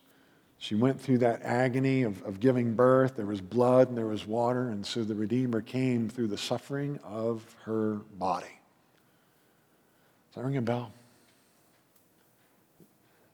She 0.66 0.74
went 0.74 1.00
through 1.00 1.20
that 1.20 1.44
agony 1.44 2.02
of, 2.02 2.24
of 2.24 2.40
giving 2.40 2.74
birth. 2.74 3.18
There 3.18 3.28
was 3.28 3.40
blood 3.40 3.90
and 3.90 3.96
there 3.96 4.08
was 4.08 4.26
water. 4.26 4.70
And 4.70 4.84
so 4.84 5.04
the 5.04 5.14
Redeemer 5.14 5.62
came 5.62 6.10
through 6.10 6.26
the 6.30 6.40
suffering 6.40 7.00
of 7.04 7.44
her 7.66 7.98
body. 8.18 8.48
Does 8.48 10.38
that 10.38 10.44
ring 10.44 10.58
a 10.58 10.64
bell? 10.64 10.92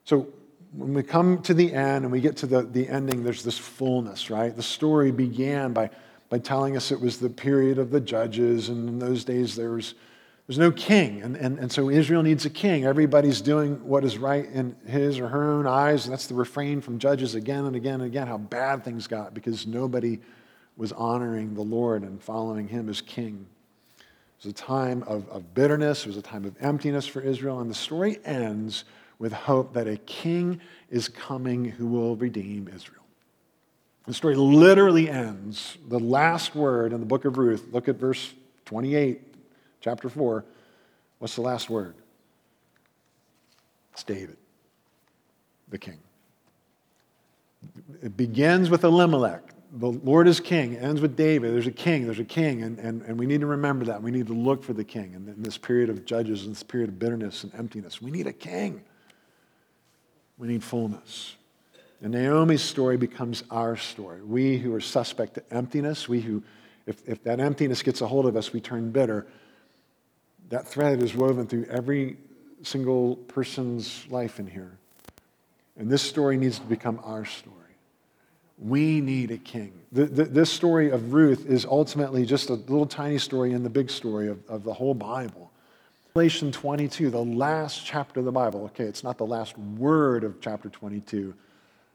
So 0.04 0.28
when 0.72 0.92
we 0.92 1.02
come 1.02 1.40
to 1.44 1.54
the 1.54 1.72
end 1.72 2.04
and 2.04 2.12
we 2.12 2.20
get 2.20 2.36
to 2.36 2.46
the, 2.46 2.64
the 2.64 2.86
ending, 2.86 3.24
there's 3.24 3.42
this 3.42 3.56
fullness, 3.56 4.28
right? 4.28 4.54
The 4.54 4.62
story 4.62 5.10
began 5.10 5.72
by, 5.72 5.88
by 6.28 6.38
telling 6.38 6.76
us 6.76 6.92
it 6.92 7.00
was 7.00 7.16
the 7.16 7.30
period 7.30 7.78
of 7.78 7.90
the 7.90 8.00
judges, 8.00 8.68
and 8.68 8.86
in 8.86 8.98
those 8.98 9.24
days 9.24 9.56
there 9.56 9.70
was 9.70 9.94
there's 10.52 10.70
no 10.70 10.70
king. 10.70 11.22
And, 11.22 11.34
and, 11.34 11.58
and 11.58 11.72
so 11.72 11.88
Israel 11.88 12.22
needs 12.22 12.44
a 12.44 12.50
king. 12.50 12.84
Everybody's 12.84 13.40
doing 13.40 13.76
what 13.86 14.04
is 14.04 14.18
right 14.18 14.44
in 14.44 14.76
his 14.86 15.18
or 15.18 15.26
her 15.28 15.50
own 15.50 15.66
eyes. 15.66 16.04
And 16.04 16.12
that's 16.12 16.26
the 16.26 16.34
refrain 16.34 16.82
from 16.82 16.98
Judges 16.98 17.34
again 17.34 17.64
and 17.64 17.74
again 17.74 17.94
and 17.94 18.04
again 18.04 18.26
how 18.26 18.36
bad 18.36 18.84
things 18.84 19.06
got 19.06 19.32
because 19.32 19.66
nobody 19.66 20.18
was 20.76 20.92
honoring 20.92 21.54
the 21.54 21.62
Lord 21.62 22.02
and 22.02 22.22
following 22.22 22.68
him 22.68 22.90
as 22.90 23.00
king. 23.00 23.46
It 23.98 24.44
was 24.44 24.50
a 24.50 24.54
time 24.54 25.02
of, 25.04 25.26
of 25.30 25.54
bitterness, 25.54 26.02
it 26.02 26.08
was 26.08 26.18
a 26.18 26.22
time 26.22 26.44
of 26.44 26.54
emptiness 26.60 27.06
for 27.06 27.22
Israel. 27.22 27.60
And 27.60 27.70
the 27.70 27.74
story 27.74 28.18
ends 28.22 28.84
with 29.18 29.32
hope 29.32 29.72
that 29.72 29.86
a 29.86 29.96
king 29.96 30.60
is 30.90 31.08
coming 31.08 31.64
who 31.64 31.86
will 31.86 32.14
redeem 32.16 32.68
Israel. 32.68 33.04
The 34.06 34.12
story 34.12 34.34
literally 34.34 35.08
ends. 35.08 35.78
The 35.88 36.00
last 36.00 36.54
word 36.54 36.92
in 36.92 37.00
the 37.00 37.06
book 37.06 37.24
of 37.24 37.38
Ruth, 37.38 37.68
look 37.72 37.88
at 37.88 37.96
verse 37.96 38.34
28 38.66 39.31
chapter 39.82 40.08
4, 40.08 40.44
what's 41.18 41.34
the 41.34 41.42
last 41.42 41.68
word? 41.68 41.94
It's 43.92 44.04
David, 44.04 44.38
the 45.68 45.76
king. 45.76 45.98
It 48.02 48.16
begins 48.16 48.70
with 48.70 48.84
Elimelech. 48.84 49.42
The 49.74 49.90
Lord 49.90 50.28
is 50.28 50.40
king. 50.40 50.74
It 50.74 50.82
ends 50.82 51.00
with 51.00 51.16
David. 51.16 51.52
There's 51.52 51.66
a 51.66 51.72
king. 51.72 52.04
There's 52.04 52.18
a 52.18 52.24
king. 52.24 52.62
And, 52.62 52.78
and, 52.78 53.02
and 53.02 53.18
we 53.18 53.26
need 53.26 53.40
to 53.40 53.46
remember 53.46 53.86
that. 53.86 54.02
We 54.02 54.10
need 54.10 54.26
to 54.26 54.34
look 54.34 54.62
for 54.62 54.72
the 54.72 54.84
king. 54.84 55.14
In 55.14 55.42
this 55.42 55.56
period 55.56 55.88
of 55.88 56.04
judges, 56.04 56.44
in 56.44 56.50
this 56.50 56.62
period 56.62 56.90
of 56.90 56.98
bitterness 56.98 57.44
and 57.44 57.54
emptiness, 57.54 58.02
we 58.02 58.10
need 58.10 58.26
a 58.26 58.32
king. 58.32 58.82
We 60.36 60.48
need 60.48 60.62
fullness. 60.62 61.36
And 62.02 62.12
Naomi's 62.12 62.62
story 62.62 62.96
becomes 62.96 63.44
our 63.50 63.76
story. 63.76 64.22
We 64.22 64.58
who 64.58 64.74
are 64.74 64.80
suspect 64.80 65.34
to 65.34 65.54
emptiness, 65.54 66.08
we 66.08 66.20
who, 66.20 66.42
if, 66.86 67.08
if 67.08 67.22
that 67.24 67.38
emptiness 67.38 67.82
gets 67.82 68.00
a 68.00 68.06
hold 68.06 68.26
of 68.26 68.36
us, 68.36 68.52
we 68.52 68.60
turn 68.60 68.90
bitter. 68.90 69.26
That 70.52 70.68
thread 70.68 71.02
is 71.02 71.14
woven 71.14 71.46
through 71.46 71.64
every 71.70 72.18
single 72.60 73.16
person's 73.16 74.04
life 74.10 74.38
in 74.38 74.46
here. 74.46 74.76
And 75.78 75.90
this 75.90 76.02
story 76.02 76.36
needs 76.36 76.58
to 76.58 76.66
become 76.66 77.00
our 77.04 77.24
story. 77.24 77.56
We 78.58 79.00
need 79.00 79.30
a 79.30 79.38
king. 79.38 79.72
The, 79.92 80.04
the, 80.04 80.24
this 80.24 80.52
story 80.52 80.90
of 80.90 81.14
Ruth 81.14 81.46
is 81.46 81.64
ultimately 81.64 82.26
just 82.26 82.50
a 82.50 82.54
little 82.54 82.84
tiny 82.84 83.16
story 83.16 83.52
in 83.52 83.62
the 83.62 83.70
big 83.70 83.88
story 83.88 84.28
of, 84.28 84.46
of 84.46 84.62
the 84.62 84.74
whole 84.74 84.92
Bible. 84.92 85.50
Revelation 86.14 86.52
22, 86.52 87.08
the 87.08 87.24
last 87.24 87.86
chapter 87.86 88.20
of 88.20 88.26
the 88.26 88.30
Bible. 88.32 88.64
Okay, 88.64 88.84
it's 88.84 89.02
not 89.02 89.16
the 89.16 89.24
last 89.24 89.56
word 89.56 90.22
of 90.22 90.38
chapter 90.42 90.68
22, 90.68 91.32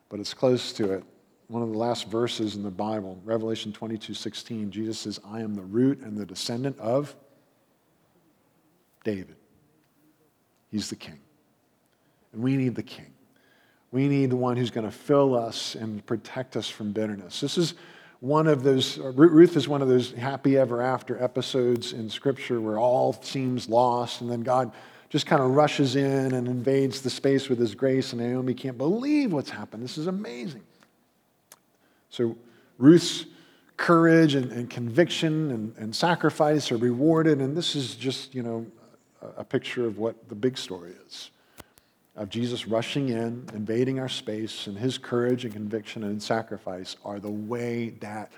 but 0.10 0.20
it's 0.20 0.34
close 0.34 0.74
to 0.74 0.94
it. 0.94 1.04
One 1.48 1.62
of 1.62 1.70
the 1.70 1.78
last 1.78 2.08
verses 2.08 2.56
in 2.56 2.64
the 2.64 2.72
Bible, 2.72 3.22
Revelation 3.24 3.72
22, 3.72 4.16
16, 4.16 4.72
Jesus 4.72 4.98
says, 4.98 5.20
I 5.24 5.42
am 5.42 5.54
the 5.54 5.62
root 5.62 6.00
and 6.00 6.18
the 6.18 6.26
descendant 6.26 6.80
of 6.80 7.16
David. 9.08 9.38
He's 10.70 10.90
the 10.90 10.98
king. 10.98 11.18
And 12.34 12.44
we 12.44 12.58
need 12.58 12.76
the 12.76 12.84
king. 12.84 13.14
We 13.94 14.10
need 14.10 14.32
the 14.32 14.36
one 14.36 14.58
who's 14.58 14.70
going 14.70 14.86
to 14.86 14.92
fill 14.92 15.34
us 15.34 15.76
and 15.76 16.06
protect 16.06 16.58
us 16.58 16.68
from 16.68 16.92
bitterness. 16.92 17.40
This 17.40 17.58
is 17.58 17.76
one 18.20 18.48
of 18.48 18.64
those, 18.64 19.00
uh, 19.00 19.14
Ruth 19.14 19.56
is 19.56 19.66
one 19.70 19.82
of 19.82 19.88
those 19.88 20.12
happy 20.12 20.58
ever 20.58 20.82
after 20.82 21.24
episodes 21.24 21.94
in 21.94 22.10
Scripture 22.10 22.60
where 22.60 22.78
all 22.78 23.14
seems 23.22 23.70
lost, 23.70 24.20
and 24.20 24.30
then 24.30 24.42
God 24.42 24.74
just 25.10 25.26
kind 25.26 25.42
of 25.42 25.52
rushes 25.52 25.96
in 25.96 26.34
and 26.34 26.46
invades 26.46 27.02
the 27.02 27.10
space 27.10 27.48
with 27.48 27.60
his 27.60 27.76
grace, 27.76 28.12
and 28.12 28.22
Naomi 28.22 28.54
can't 28.54 28.78
believe 28.78 29.32
what's 29.32 29.52
happened. 29.52 29.84
This 29.84 29.98
is 29.98 30.08
amazing. 30.08 30.64
So, 32.10 32.36
Ruth's 32.78 33.26
courage 33.78 34.36
and, 34.36 34.52
and 34.52 34.70
conviction 34.70 35.52
and, 35.52 35.78
and 35.78 35.96
sacrifice 35.96 36.74
are 36.74 36.78
rewarded, 36.78 37.40
and 37.40 37.56
this 37.56 37.74
is 37.74 37.96
just, 37.96 38.36
you 38.36 38.44
know, 38.44 38.66
a 39.36 39.44
picture 39.44 39.86
of 39.86 39.98
what 39.98 40.30
the 40.30 40.36
big 40.36 40.58
story 40.58 40.94
is 41.08 41.32
of 42.18 42.30
Jesus 42.30 42.68
rushing 42.68 43.10
in, 43.10 43.48
invading 43.54 44.00
our 44.00 44.10
space, 44.10 44.66
and 44.66 44.76
his 44.76 44.98
courage 44.98 45.46
and 45.46 45.54
conviction 45.54 46.04
and 46.04 46.22
sacrifice 46.22 46.96
are 47.06 47.20
the 47.20 47.30
way 47.30 47.90
that 48.02 48.32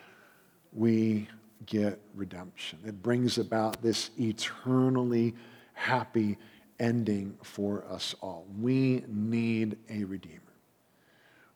we 0.74 1.28
get 1.66 2.00
redemption. 2.14 2.80
It 2.86 3.02
brings 3.02 3.38
about 3.38 3.82
this 3.82 4.12
eternally 4.20 5.34
happy 5.74 6.38
ending 6.78 7.38
for 7.42 7.86
us 7.90 8.16
all. 8.22 8.46
We 8.60 9.04
need 9.08 9.78
a 9.90 10.04
redeemer. 10.04 10.42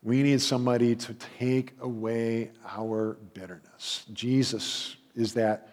We 0.02 0.24
need 0.24 0.42
somebody 0.42 0.96
to 0.96 1.14
take 1.38 1.74
away 1.82 2.52
our 2.66 3.18
bitterness. 3.34 4.06
Jesus 4.14 4.96
is 5.16 5.34
that 5.34 5.73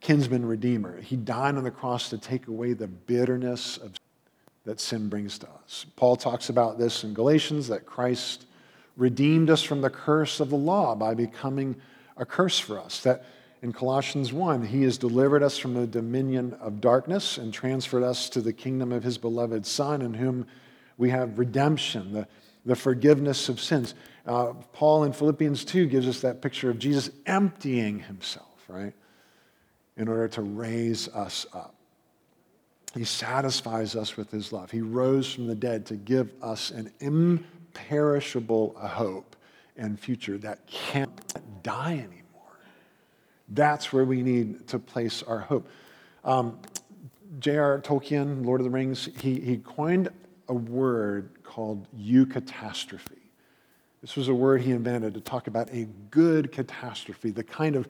kinsman 0.00 0.46
redeemer. 0.46 1.00
He 1.00 1.16
died 1.16 1.56
on 1.56 1.64
the 1.64 1.70
cross 1.70 2.08
to 2.10 2.18
take 2.18 2.48
away 2.48 2.72
the 2.72 2.88
bitterness 2.88 3.76
of 3.76 3.94
that 4.64 4.80
sin 4.80 5.08
brings 5.08 5.38
to 5.38 5.48
us. 5.64 5.86
Paul 5.96 6.16
talks 6.16 6.48
about 6.48 6.78
this 6.78 7.02
in 7.02 7.14
Galatians 7.14 7.68
that 7.68 7.86
Christ 7.86 8.46
redeemed 8.96 9.48
us 9.48 9.62
from 9.62 9.80
the 9.80 9.90
curse 9.90 10.40
of 10.40 10.50
the 10.50 10.56
law 10.56 10.94
by 10.94 11.14
becoming 11.14 11.76
a 12.16 12.26
curse 12.26 12.58
for 12.58 12.78
us. 12.78 13.00
That 13.00 13.24
in 13.62 13.72
Colossians 13.72 14.32
1, 14.32 14.66
he 14.66 14.82
has 14.82 14.98
delivered 14.98 15.42
us 15.42 15.58
from 15.58 15.74
the 15.74 15.86
dominion 15.86 16.54
of 16.60 16.80
darkness 16.80 17.38
and 17.38 17.52
transferred 17.52 18.02
us 18.02 18.28
to 18.30 18.40
the 18.40 18.52
kingdom 18.52 18.92
of 18.92 19.02
his 19.02 19.18
beloved 19.18 19.66
Son, 19.66 20.02
in 20.02 20.14
whom 20.14 20.46
we 20.98 21.10
have 21.10 21.38
redemption, 21.38 22.12
the, 22.12 22.28
the 22.64 22.76
forgiveness 22.76 23.48
of 23.48 23.60
sins. 23.60 23.94
Uh, 24.26 24.52
Paul 24.72 25.04
in 25.04 25.12
Philippians 25.12 25.64
2 25.64 25.86
gives 25.86 26.06
us 26.06 26.20
that 26.20 26.42
picture 26.42 26.70
of 26.70 26.78
Jesus 26.78 27.10
emptying 27.26 28.00
himself, 28.00 28.64
right? 28.68 28.92
In 29.96 30.08
order 30.08 30.28
to 30.28 30.42
raise 30.42 31.08
us 31.08 31.46
up. 31.52 31.74
He 32.94 33.04
satisfies 33.04 33.94
us 33.94 34.16
with 34.16 34.30
his 34.30 34.52
love. 34.52 34.70
He 34.70 34.80
rose 34.80 35.32
from 35.32 35.46
the 35.46 35.54
dead 35.54 35.86
to 35.86 35.94
give 35.94 36.32
us 36.42 36.70
an 36.70 36.92
imperishable 37.00 38.74
hope 38.76 39.36
and 39.76 39.98
future 39.98 40.38
that 40.38 40.66
can't 40.66 41.62
die 41.62 41.92
anymore. 41.92 42.58
That's 43.48 43.92
where 43.92 44.04
we 44.04 44.22
need 44.22 44.66
to 44.68 44.78
place 44.78 45.22
our 45.22 45.38
hope. 45.38 45.68
Um, 46.24 46.58
J.R. 47.38 47.80
Tolkien, 47.80 48.44
Lord 48.44 48.60
of 48.60 48.64
the 48.64 48.70
Rings, 48.70 49.08
he, 49.20 49.38
he 49.40 49.58
coined 49.58 50.08
a 50.48 50.54
word 50.54 51.30
called 51.44 51.86
eucatastrophe. 51.96 53.18
This 54.00 54.16
was 54.16 54.28
a 54.28 54.34
word 54.34 54.62
he 54.62 54.72
invented 54.72 55.14
to 55.14 55.20
talk 55.20 55.46
about 55.46 55.70
a 55.72 55.86
good 56.10 56.50
catastrophe, 56.50 57.30
the 57.30 57.44
kind 57.44 57.76
of 57.76 57.88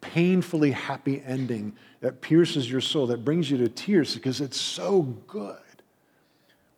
painfully 0.00 0.70
happy 0.70 1.22
ending 1.24 1.76
that 2.00 2.20
pierces 2.20 2.70
your 2.70 2.80
soul, 2.80 3.06
that 3.08 3.24
brings 3.24 3.50
you 3.50 3.58
to 3.58 3.68
tears 3.68 4.14
because 4.14 4.40
it's 4.40 4.60
so 4.60 5.02
good. 5.02 5.56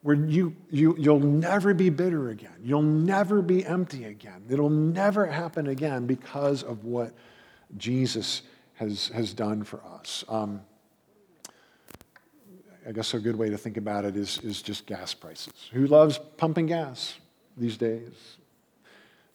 Where 0.01 0.15
you, 0.15 0.53
you, 0.69 0.97
you'll 0.99 1.19
never 1.19 1.73
be 1.73 1.89
bitter 1.89 2.29
again. 2.29 2.57
You'll 2.61 2.81
never 2.81 3.41
be 3.41 3.65
empty 3.65 4.03
again. 4.03 4.43
It'll 4.49 4.69
never 4.69 5.25
happen 5.25 5.67
again 5.67 6.05
because 6.05 6.61
of 6.61 6.83
what 6.83 7.13
Jesus 7.77 8.41
has, 8.73 9.07
has 9.09 9.33
done 9.33 9.63
for 9.63 9.81
us. 9.85 10.25
Um, 10.27 10.61
I 12.85 12.91
guess 12.91 13.13
a 13.13 13.19
good 13.19 13.37
way 13.37 13.49
to 13.49 13.57
think 13.57 13.77
about 13.77 14.03
it 14.03 14.17
is, 14.17 14.39
is 14.39 14.61
just 14.61 14.85
gas 14.85 15.13
prices. 15.13 15.53
Who 15.71 15.87
loves 15.87 16.19
pumping 16.35 16.65
gas 16.65 17.15
these 17.55 17.77
days? 17.77 18.11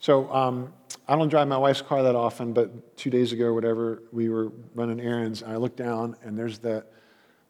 So 0.00 0.30
um, 0.30 0.72
I 1.10 1.16
don't 1.16 1.30
drive 1.30 1.48
my 1.48 1.56
wife's 1.56 1.80
car 1.80 2.02
that 2.02 2.14
often, 2.14 2.52
but 2.52 2.98
two 2.98 3.08
days 3.08 3.32
ago 3.32 3.46
or 3.46 3.54
whatever, 3.54 4.02
we 4.12 4.28
were 4.28 4.52
running 4.74 5.00
errands, 5.00 5.40
and 5.40 5.50
I 5.50 5.56
looked 5.56 5.78
down, 5.78 6.16
and 6.22 6.38
there's 6.38 6.58
that 6.58 6.86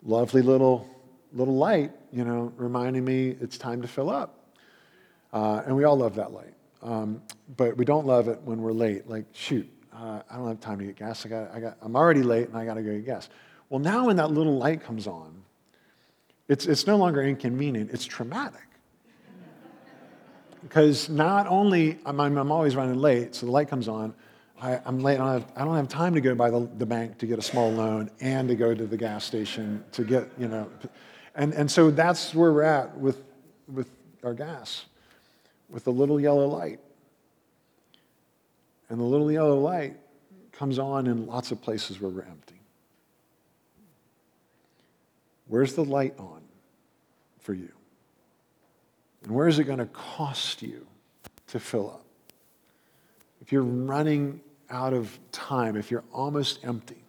lovely 0.04 0.42
little 0.42 0.88
little 1.32 1.56
light, 1.56 1.92
you 2.10 2.24
know, 2.24 2.52
reminding 2.56 3.04
me 3.04 3.36
it's 3.40 3.58
time 3.58 3.82
to 3.82 3.88
fill 3.88 4.08
up. 4.08 4.54
Uh, 5.32 5.62
and 5.66 5.76
we 5.76 5.84
all 5.84 5.96
love 5.96 6.14
that 6.14 6.32
light, 6.32 6.54
um, 6.82 7.20
but 7.56 7.76
we 7.76 7.84
don't 7.84 8.06
love 8.06 8.28
it 8.28 8.40
when 8.44 8.62
we're 8.62 8.72
late. 8.72 9.08
Like, 9.08 9.26
shoot, 9.32 9.68
uh, 9.92 10.22
I 10.30 10.36
don't 10.36 10.46
have 10.46 10.60
time 10.60 10.78
to 10.78 10.84
get 10.84 10.96
gas. 10.96 11.26
I 11.26 11.28
got, 11.28 11.52
I 11.52 11.60
got, 11.60 11.76
I'm 11.82 11.96
already 11.96 12.22
late, 12.22 12.48
and 12.48 12.56
I 12.56 12.64
got 12.64 12.74
to 12.74 12.82
go 12.82 12.92
get 12.92 13.04
gas. 13.04 13.28
Well, 13.68 13.80
now 13.80 14.06
when 14.06 14.16
that 14.16 14.30
little 14.30 14.56
light 14.56 14.84
comes 14.84 15.06
on, 15.08 15.42
it's, 16.46 16.64
it's 16.64 16.86
no 16.86 16.96
longer 16.96 17.22
inconvenient; 17.22 17.90
it's 17.92 18.06
traumatic 18.06 18.67
because 20.62 21.08
not 21.08 21.46
only 21.46 21.98
I'm, 22.04 22.20
I'm 22.20 22.52
always 22.52 22.76
running 22.76 22.96
late, 22.96 23.34
so 23.34 23.46
the 23.46 23.52
light 23.52 23.68
comes 23.68 23.88
on. 23.88 24.14
I, 24.60 24.80
am 24.86 24.98
late. 25.00 25.14
I 25.14 25.18
don't, 25.18 25.42
have, 25.42 25.52
I 25.56 25.64
don't 25.64 25.76
have 25.76 25.88
time 25.88 26.14
to 26.14 26.20
go 26.20 26.34
by 26.34 26.50
the, 26.50 26.68
the 26.78 26.86
bank 26.86 27.18
to 27.18 27.26
get 27.26 27.38
a 27.38 27.42
small 27.42 27.70
loan 27.70 28.10
and 28.20 28.48
to 28.48 28.56
go 28.56 28.74
to 28.74 28.86
the 28.86 28.96
gas 28.96 29.24
station 29.24 29.84
to 29.92 30.04
get, 30.04 30.28
you 30.36 30.48
know. 30.48 30.68
And, 31.34 31.54
and 31.54 31.70
so 31.70 31.90
that's 31.90 32.34
where 32.34 32.52
we're 32.52 32.62
at 32.64 32.96
with, 32.96 33.22
with 33.72 33.88
our 34.24 34.34
gas, 34.34 34.84
with 35.68 35.84
the 35.84 35.92
little 35.92 36.20
yellow 36.20 36.48
light. 36.48 36.80
And 38.88 38.98
the 38.98 39.04
little 39.04 39.30
yellow 39.30 39.58
light 39.58 39.96
comes 40.50 40.78
on 40.78 41.06
in 41.06 41.26
lots 41.26 41.52
of 41.52 41.62
places 41.62 42.00
where 42.00 42.10
we're 42.10 42.22
empty. 42.22 42.60
Where's 45.46 45.74
the 45.74 45.84
light 45.84 46.14
on 46.18 46.42
for 47.38 47.54
you? 47.54 47.77
And 49.22 49.32
where 49.32 49.48
is 49.48 49.58
it 49.58 49.64
going 49.64 49.78
to 49.78 49.86
cost 49.86 50.62
you 50.62 50.86
to 51.48 51.60
fill 51.60 51.90
up? 51.90 52.04
If 53.40 53.52
you're 53.52 53.62
running 53.62 54.40
out 54.70 54.92
of 54.92 55.18
time, 55.32 55.76
if 55.76 55.90
you're 55.90 56.04
almost 56.12 56.64
empty 56.64 57.02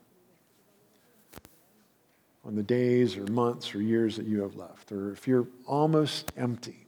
on 2.45 2.55
the 2.55 2.63
days 2.63 3.17
or 3.17 3.25
months 3.31 3.75
or 3.75 3.81
years 3.81 4.15
that 4.15 4.25
you 4.25 4.41
have 4.41 4.55
left, 4.55 4.91
or 4.91 5.11
if 5.11 5.27
you're 5.27 5.47
almost 5.65 6.31
empty 6.37 6.85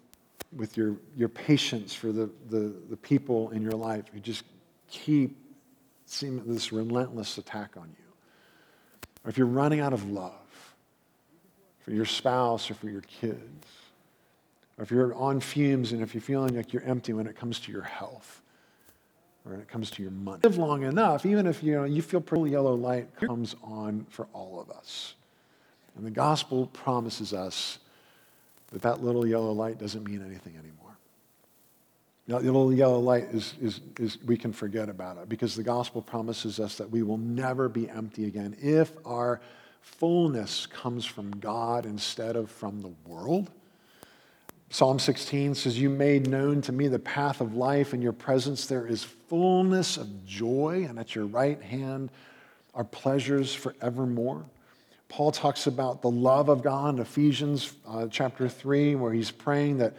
with 0.56 0.76
your, 0.76 0.96
your 1.16 1.30
patience 1.30 1.94
for 1.94 2.12
the, 2.12 2.30
the, 2.50 2.74
the 2.90 2.98
people 2.98 3.50
in 3.52 3.62
your 3.62 3.74
life 3.74 4.06
who 4.14 4.20
just 4.20 4.44
keep 4.90 5.38
seeing 6.06 6.44
this 6.46 6.72
relentless 6.72 7.38
attack 7.38 7.78
on 7.78 7.90
you, 7.90 9.10
or 9.24 9.30
if 9.30 9.38
you're 9.38 9.48
running 9.48 9.80
out 9.80 9.94
of 9.94 10.10
love 10.10 10.34
for 11.80 11.92
your 11.92 12.06
spouse 12.06 12.70
or 12.70 12.74
for 12.74 12.90
your 12.90 13.02
kids, 13.02 13.68
or 14.82 14.84
if 14.84 14.90
you're 14.90 15.14
on 15.14 15.40
fumes 15.40 15.92
and 15.92 16.02
if 16.02 16.16
you're 16.16 16.22
feeling 16.22 16.56
like 16.56 16.74
you're 16.74 16.82
empty 16.82 17.14
when 17.14 17.28
it 17.28 17.36
comes 17.36 17.60
to 17.60 17.72
your 17.72 17.84
health 17.84 18.42
or 19.46 19.52
when 19.52 19.62
it 19.62 19.68
comes 19.68 19.92
to 19.92 20.02
your 20.02 20.10
money. 20.12 20.40
Live 20.42 20.58
long 20.58 20.82
enough, 20.82 21.24
even 21.24 21.46
if 21.46 21.62
you 21.62 21.76
know 21.76 21.84
you 21.84 22.02
feel 22.02 22.20
pretty 22.20 22.50
yellow 22.50 22.74
light 22.74 23.16
comes 23.16 23.56
on 23.62 24.08
for 24.10 24.26
all 24.34 24.60
of 24.60 24.72
us. 24.76 25.14
And 25.96 26.04
the 26.04 26.10
gospel 26.10 26.66
promises 26.66 27.32
us 27.32 27.78
that 28.72 28.82
that 28.82 29.04
little 29.04 29.28
yellow 29.28 29.52
light 29.52 29.78
doesn't 29.78 30.04
mean 30.04 30.26
anything 30.26 30.54
anymore. 30.58 30.98
the 32.28 32.40
little 32.40 32.74
yellow 32.74 33.00
light 33.00 33.26
is, 33.26 33.54
is, 33.62 33.82
is 34.00 34.18
we 34.26 34.36
can 34.36 34.52
forget 34.52 34.90
about 34.90 35.18
it 35.18 35.30
because 35.30 35.56
the 35.56 35.62
gospel 35.62 36.02
promises 36.02 36.60
us 36.60 36.78
that 36.78 36.90
we 36.90 37.04
will 37.04 37.20
never 37.20 37.70
be 37.70 37.88
empty 37.88 38.26
again 38.26 38.58
if 38.60 38.94
our 39.06 39.42
fullness 39.84 40.66
comes 40.66 41.06
from 41.06 41.30
God 41.34 41.86
instead 41.86 42.36
of 42.36 42.50
from 42.50 42.82
the 42.82 42.92
world. 43.06 43.52
Psalm 44.74 45.00
16 45.00 45.54
says, 45.54 45.78
You 45.78 45.90
made 45.90 46.30
known 46.30 46.62
to 46.62 46.72
me 46.72 46.88
the 46.88 46.98
path 46.98 47.42
of 47.42 47.56
life. 47.56 47.94
In 47.94 48.02
your 48.02 48.14
presence 48.14 48.68
there 48.68 48.88
is 48.88 49.04
fullness 49.04 49.98
of 49.98 50.26
joy, 50.26 50.86
and 50.88 50.98
at 50.98 51.14
your 51.14 51.26
right 51.26 51.62
hand 51.62 52.10
are 52.74 52.86
pleasures 52.86 53.54
forevermore. 53.54 54.46
Paul 55.10 55.34
talks 55.34 55.68
about 55.68 56.02
the 56.02 56.10
love 56.10 56.48
of 56.48 56.64
God 56.64 56.96
in 56.96 57.02
Ephesians 57.02 57.74
uh, 57.86 58.08
chapter 58.10 58.48
3, 58.48 58.96
where 58.96 59.12
he's 59.12 59.30
praying 59.30 59.80
that 59.80 59.94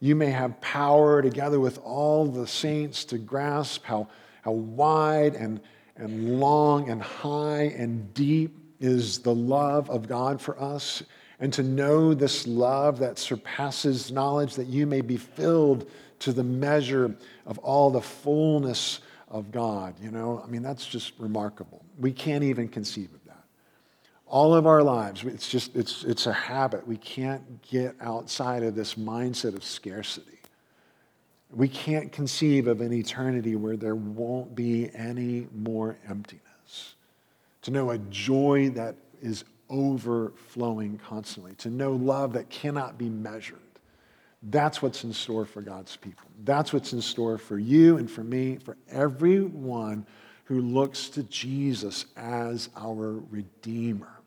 you 0.00 0.16
may 0.16 0.30
have 0.30 0.58
power 0.62 1.20
together 1.20 1.60
with 1.60 1.76
all 1.84 2.24
the 2.26 2.46
saints 2.46 3.04
to 3.04 3.18
grasp 3.18 3.84
how, 3.84 4.08
how 4.40 4.52
wide 4.52 5.34
and, 5.34 5.60
and 5.96 6.40
long 6.40 6.88
and 6.88 7.02
high 7.02 7.74
and 7.76 8.14
deep 8.14 8.56
is 8.80 9.18
the 9.18 9.34
love 9.34 9.90
of 9.90 10.08
God 10.08 10.40
for 10.40 10.58
us 10.58 11.02
and 11.40 11.52
to 11.52 11.62
know 11.62 12.14
this 12.14 12.46
love 12.46 12.98
that 13.00 13.18
surpasses 13.18 14.10
knowledge, 14.12 14.54
that 14.54 14.66
you 14.66 14.86
may 14.86 15.00
be 15.00 15.16
filled 15.16 15.90
to 16.20 16.32
the 16.32 16.44
measure 16.44 17.14
of 17.46 17.58
all 17.58 17.90
the 17.90 18.00
fullness 18.00 19.00
of 19.28 19.50
God. 19.50 19.94
You 20.00 20.10
know, 20.10 20.42
I 20.44 20.48
mean, 20.48 20.62
that's 20.62 20.86
just 20.86 21.12
remarkable. 21.18 21.84
We 21.98 22.12
can't 22.12 22.44
even 22.44 22.68
conceive 22.68 23.12
of 23.12 23.24
that. 23.26 23.44
All 24.26 24.54
of 24.54 24.66
our 24.66 24.82
lives, 24.82 25.24
it's 25.24 25.48
just, 25.48 25.76
it's, 25.76 26.04
it's 26.04 26.26
a 26.26 26.32
habit. 26.32 26.86
We 26.86 26.96
can't 26.96 27.62
get 27.62 27.94
outside 28.00 28.62
of 28.62 28.74
this 28.74 28.94
mindset 28.94 29.54
of 29.54 29.64
scarcity. 29.64 30.38
We 31.50 31.68
can't 31.68 32.10
conceive 32.10 32.66
of 32.66 32.80
an 32.80 32.92
eternity 32.92 33.54
where 33.54 33.76
there 33.76 33.94
won't 33.94 34.54
be 34.54 34.90
any 34.94 35.46
more 35.54 35.96
emptiness. 36.08 36.94
To 37.62 37.70
know 37.70 37.90
a 37.90 37.98
joy 37.98 38.70
that 38.70 38.96
is 39.22 39.44
overflowing 39.74 40.98
constantly, 40.98 41.54
to 41.56 41.68
know 41.68 41.92
love 41.92 42.32
that 42.34 42.48
cannot 42.48 42.96
be 42.96 43.08
measured. 43.08 43.58
That's 44.44 44.80
what's 44.80 45.02
in 45.04 45.12
store 45.12 45.44
for 45.44 45.62
God's 45.62 45.96
people. 45.96 46.26
That's 46.44 46.72
what's 46.72 46.92
in 46.92 47.00
store 47.00 47.38
for 47.38 47.58
you 47.58 47.96
and 47.96 48.10
for 48.10 48.22
me, 48.22 48.58
for 48.58 48.76
everyone 48.88 50.06
who 50.44 50.60
looks 50.60 51.08
to 51.10 51.22
Jesus 51.24 52.06
as 52.16 52.68
our 52.76 53.14
Redeemer, 53.30 54.20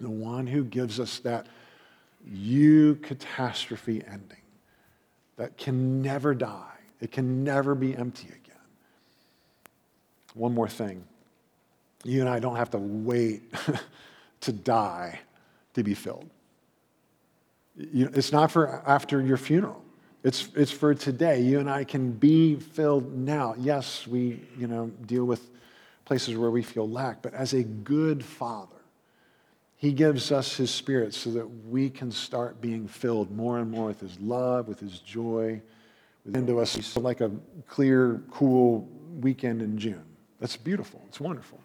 the 0.00 0.10
one 0.10 0.46
who 0.46 0.64
gives 0.64 0.98
us 0.98 1.18
that 1.20 1.46
eucatastrophe 2.32 4.02
ending 4.10 4.38
that 5.36 5.58
can 5.58 6.00
never 6.00 6.34
die, 6.34 6.78
it 7.00 7.10
can 7.10 7.44
never 7.44 7.74
be 7.74 7.94
empty 7.94 8.28
again. 8.28 8.40
One 10.34 10.54
more 10.54 10.68
thing. 10.68 11.04
You 12.04 12.20
and 12.20 12.28
I 12.28 12.38
don't 12.38 12.56
have 12.56 12.70
to 12.70 12.78
wait 12.78 13.42
to 14.44 14.52
die 14.52 15.20
to 15.74 15.82
be 15.82 15.94
filled. 15.94 16.30
You 17.76 18.10
it's 18.14 18.32
not 18.32 18.50
for 18.50 18.82
after 18.86 19.20
your 19.20 19.36
funeral. 19.36 19.84
It's, 20.24 20.48
it's 20.56 20.70
for 20.70 20.94
today. 20.94 21.42
You 21.42 21.60
and 21.60 21.68
I 21.68 21.84
can 21.84 22.10
be 22.10 22.56
filled 22.56 23.14
now. 23.14 23.54
Yes, 23.58 24.06
we 24.06 24.40
you 24.56 24.66
know, 24.66 24.90
deal 25.04 25.26
with 25.26 25.50
places 26.06 26.36
where 26.36 26.50
we 26.50 26.62
feel 26.62 26.88
lack, 26.88 27.20
but 27.20 27.34
as 27.34 27.52
a 27.52 27.62
good 27.62 28.24
father, 28.24 28.70
he 29.76 29.92
gives 29.92 30.32
us 30.32 30.56
his 30.56 30.70
spirit 30.70 31.12
so 31.12 31.30
that 31.32 31.46
we 31.68 31.90
can 31.90 32.10
start 32.10 32.60
being 32.60 32.88
filled 32.88 33.30
more 33.30 33.58
and 33.58 33.70
more 33.70 33.88
with 33.88 34.00
his 34.00 34.18
love, 34.18 34.66
with 34.66 34.80
his 34.80 34.98
joy, 35.00 35.60
into 36.32 36.58
us. 36.58 36.96
Like 36.96 37.20
a 37.20 37.30
clear, 37.68 38.22
cool 38.30 38.88
weekend 39.20 39.60
in 39.60 39.76
June. 39.76 40.04
That's 40.40 40.56
beautiful. 40.56 41.02
It's 41.08 41.20
wonderful. 41.20 41.60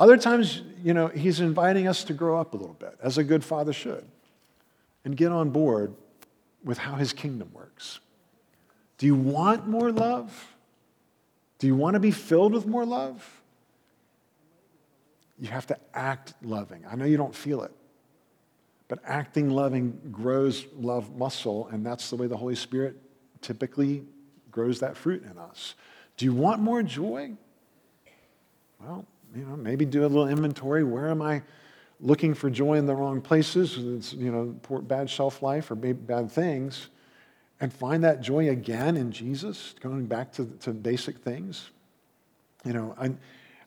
Other 0.00 0.16
times, 0.16 0.62
you 0.82 0.94
know, 0.94 1.08
he's 1.08 1.40
inviting 1.40 1.86
us 1.86 2.04
to 2.04 2.14
grow 2.14 2.40
up 2.40 2.54
a 2.54 2.56
little 2.56 2.74
bit, 2.74 2.96
as 3.02 3.18
a 3.18 3.22
good 3.22 3.44
father 3.44 3.74
should, 3.74 4.04
and 5.04 5.14
get 5.14 5.30
on 5.30 5.50
board 5.50 5.94
with 6.64 6.78
how 6.78 6.94
his 6.94 7.12
kingdom 7.12 7.50
works. 7.52 8.00
Do 8.96 9.04
you 9.04 9.14
want 9.14 9.68
more 9.68 9.92
love? 9.92 10.54
Do 11.58 11.66
you 11.66 11.76
want 11.76 11.94
to 11.94 12.00
be 12.00 12.10
filled 12.10 12.54
with 12.54 12.66
more 12.66 12.86
love? 12.86 13.42
You 15.38 15.48
have 15.48 15.66
to 15.66 15.76
act 15.92 16.32
loving. 16.40 16.82
I 16.90 16.96
know 16.96 17.04
you 17.04 17.18
don't 17.18 17.34
feel 17.34 17.62
it, 17.62 17.72
but 18.88 19.00
acting 19.04 19.50
loving 19.50 20.00
grows 20.10 20.64
love 20.78 21.14
muscle, 21.14 21.68
and 21.68 21.84
that's 21.84 22.08
the 22.08 22.16
way 22.16 22.26
the 22.26 22.38
Holy 22.38 22.56
Spirit 22.56 22.96
typically 23.42 24.04
grows 24.50 24.80
that 24.80 24.96
fruit 24.96 25.24
in 25.24 25.36
us. 25.36 25.74
Do 26.16 26.24
you 26.24 26.32
want 26.32 26.62
more 26.62 26.82
joy? 26.82 27.32
Well, 28.80 29.04
you 29.34 29.44
know, 29.44 29.56
maybe 29.56 29.84
do 29.84 30.02
a 30.02 30.08
little 30.08 30.28
inventory. 30.28 30.84
Where 30.84 31.08
am 31.08 31.22
I 31.22 31.42
looking 32.00 32.34
for 32.34 32.50
joy 32.50 32.74
in 32.74 32.86
the 32.86 32.94
wrong 32.94 33.20
places? 33.20 33.76
It's, 33.78 34.12
you 34.12 34.30
know, 34.30 34.56
poor, 34.62 34.80
bad 34.80 35.08
shelf 35.08 35.42
life 35.42 35.70
or 35.70 35.74
bad 35.74 36.30
things. 36.30 36.88
And 37.60 37.72
find 37.72 38.02
that 38.04 38.22
joy 38.22 38.48
again 38.48 38.96
in 38.96 39.12
Jesus, 39.12 39.74
going 39.80 40.06
back 40.06 40.32
to, 40.32 40.46
to 40.60 40.72
basic 40.72 41.18
things. 41.18 41.70
You 42.64 42.72
know, 42.72 42.94
and 42.98 43.18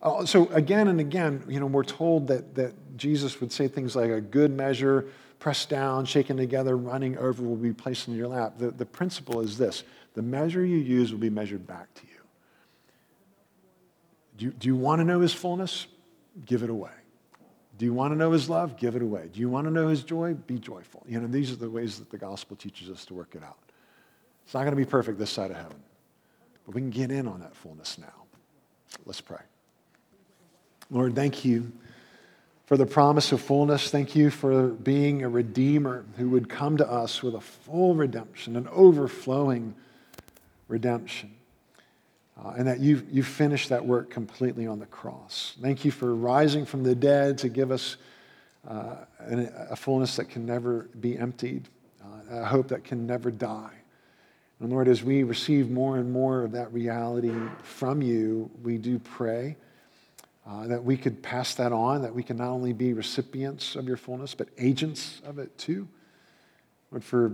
uh, 0.01 0.25
so 0.25 0.47
again 0.49 0.87
and 0.87 0.99
again, 0.99 1.43
you 1.47 1.59
know, 1.59 1.67
we're 1.67 1.83
told 1.83 2.27
that, 2.27 2.55
that 2.55 2.73
Jesus 2.97 3.39
would 3.39 3.51
say 3.51 3.67
things 3.67 3.95
like 3.95 4.09
a 4.09 4.21
good 4.21 4.51
measure, 4.51 5.05
pressed 5.39 5.69
down, 5.69 6.05
shaken 6.05 6.37
together, 6.37 6.77
running 6.77 7.17
over 7.17 7.43
will 7.43 7.55
be 7.55 7.73
placed 7.73 8.07
in 8.07 8.15
your 8.15 8.27
lap. 8.27 8.53
The, 8.57 8.71
the 8.71 8.85
principle 8.85 9.41
is 9.41 9.57
this 9.57 9.83
the 10.13 10.21
measure 10.21 10.65
you 10.65 10.77
use 10.77 11.11
will 11.11 11.19
be 11.19 11.29
measured 11.29 11.65
back 11.65 11.93
to 11.95 12.01
you. 12.07 12.12
Do 14.43 14.47
you, 14.47 14.55
do 14.59 14.67
you 14.67 14.75
want 14.75 14.99
to 14.99 15.05
know 15.05 15.21
his 15.21 15.33
fullness? 15.33 15.87
Give 16.45 16.63
it 16.63 16.69
away. 16.69 16.91
Do 17.77 17.85
you 17.85 17.93
want 17.93 18.11
to 18.11 18.17
know 18.17 18.31
his 18.31 18.49
love? 18.49 18.75
Give 18.75 18.93
it 18.97 19.01
away. 19.01 19.29
Do 19.31 19.39
you 19.39 19.47
want 19.47 19.67
to 19.67 19.71
know 19.71 19.87
his 19.87 20.03
joy? 20.03 20.33
Be 20.33 20.59
joyful. 20.59 21.05
You 21.07 21.21
know, 21.21 21.27
these 21.27 21.49
are 21.53 21.55
the 21.55 21.69
ways 21.69 21.97
that 21.97 22.09
the 22.09 22.17
gospel 22.17 22.57
teaches 22.57 22.89
us 22.89 23.05
to 23.05 23.13
work 23.13 23.35
it 23.35 23.41
out. 23.43 23.55
It's 24.43 24.53
not 24.53 24.63
going 24.63 24.73
to 24.73 24.75
be 24.75 24.83
perfect 24.83 25.17
this 25.17 25.29
side 25.29 25.49
of 25.49 25.55
heaven, 25.55 25.81
but 26.65 26.75
we 26.75 26.81
can 26.81 26.89
get 26.89 27.09
in 27.09 27.25
on 27.25 27.39
that 27.39 27.55
fullness 27.55 27.97
now. 27.97 28.25
Let's 29.05 29.21
pray. 29.21 29.39
Lord, 30.91 31.15
thank 31.15 31.45
you 31.45 31.71
for 32.65 32.75
the 32.75 32.85
promise 32.85 33.31
of 33.31 33.39
fullness. 33.39 33.91
Thank 33.91 34.13
you 34.13 34.29
for 34.29 34.67
being 34.67 35.23
a 35.23 35.29
redeemer 35.29 36.03
who 36.17 36.27
would 36.31 36.49
come 36.49 36.75
to 36.75 36.91
us 36.91 37.23
with 37.23 37.33
a 37.33 37.41
full 37.41 37.95
redemption, 37.95 38.57
an 38.57 38.67
overflowing 38.67 39.73
redemption 40.67 41.33
uh, 42.43 42.53
and 42.57 42.67
that 42.67 42.79
you've, 42.79 43.05
you've 43.11 43.27
finished 43.27 43.69
that 43.69 43.85
work 43.85 44.09
completely 44.09 44.67
on 44.67 44.79
the 44.79 44.85
cross. 44.87 45.55
Thank 45.61 45.85
you 45.85 45.91
for 45.91 46.13
rising 46.13 46.65
from 46.65 46.83
the 46.83 46.95
dead 46.95 47.37
to 47.39 47.49
give 47.49 47.71
us 47.71 47.97
uh, 48.67 48.95
a 49.69 49.75
fullness 49.75 50.15
that 50.17 50.25
can 50.25 50.45
never 50.45 50.89
be 50.99 51.17
emptied, 51.17 51.69
uh, 52.03 52.41
a 52.41 52.45
hope 52.45 52.67
that 52.69 52.83
can 52.83 53.05
never 53.05 53.31
die. 53.31 53.73
And 54.59 54.71
Lord, 54.71 54.87
as 54.87 55.03
we 55.03 55.23
receive 55.23 55.69
more 55.69 55.97
and 55.97 56.11
more 56.11 56.43
of 56.43 56.51
that 56.53 56.71
reality 56.73 57.33
from 57.63 58.01
you, 58.01 58.49
we 58.61 58.77
do 58.77 58.99
pray 58.99 59.57
uh, 60.47 60.67
that 60.67 60.83
we 60.83 60.97
could 60.97 61.21
pass 61.21 61.55
that 61.55 61.71
on, 61.71 62.01
that 62.01 62.13
we 62.13 62.23
can 62.23 62.37
not 62.37 62.49
only 62.49 62.73
be 62.73 62.93
recipients 62.93 63.75
of 63.75 63.87
your 63.87 63.97
fullness, 63.97 64.35
but 64.35 64.47
agents 64.57 65.21
of 65.25 65.39
it 65.39 65.57
too. 65.57 65.87
Lord, 66.91 67.03
for 67.03 67.33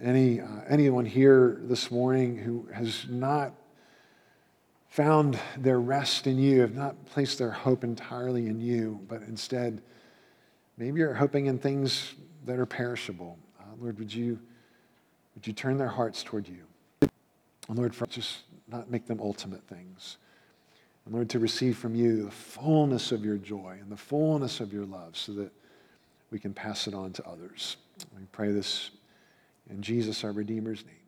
any, 0.00 0.40
uh, 0.40 0.46
anyone 0.68 1.04
here 1.04 1.60
this 1.62 1.90
morning 1.90 2.36
who 2.36 2.68
has 2.72 3.06
not 3.08 3.54
found 4.92 5.38
their 5.56 5.80
rest 5.80 6.26
in 6.26 6.38
you, 6.38 6.60
have 6.60 6.74
not 6.74 7.06
placed 7.06 7.38
their 7.38 7.50
hope 7.50 7.82
entirely 7.82 8.48
in 8.48 8.60
you, 8.60 9.00
but 9.08 9.22
instead, 9.22 9.80
maybe 10.76 11.00
you're 11.00 11.14
hoping 11.14 11.46
in 11.46 11.58
things 11.58 12.12
that 12.44 12.58
are 12.58 12.66
perishable. 12.66 13.38
Uh, 13.58 13.64
Lord, 13.80 13.98
would 13.98 14.12
you, 14.12 14.38
would 15.34 15.46
you 15.46 15.54
turn 15.54 15.78
their 15.78 15.88
hearts 15.88 16.22
toward 16.22 16.46
you? 16.46 16.64
And 17.00 17.78
Lord, 17.78 17.94
for 17.94 18.06
just 18.06 18.40
not 18.68 18.90
make 18.90 19.06
them 19.06 19.18
ultimate 19.18 19.66
things. 19.66 20.18
And 21.06 21.14
Lord, 21.14 21.30
to 21.30 21.38
receive 21.38 21.78
from 21.78 21.94
you 21.94 22.24
the 22.24 22.30
fullness 22.30 23.12
of 23.12 23.24
your 23.24 23.38
joy 23.38 23.78
and 23.80 23.90
the 23.90 23.96
fullness 23.96 24.60
of 24.60 24.74
your 24.74 24.84
love 24.84 25.16
so 25.16 25.32
that 25.32 25.52
we 26.30 26.38
can 26.38 26.52
pass 26.52 26.86
it 26.86 26.92
on 26.92 27.14
to 27.14 27.26
others. 27.26 27.78
We 28.14 28.24
pray 28.30 28.52
this 28.52 28.90
in 29.70 29.80
Jesus, 29.80 30.22
our 30.22 30.32
Redeemer's 30.32 30.84
name. 30.84 31.01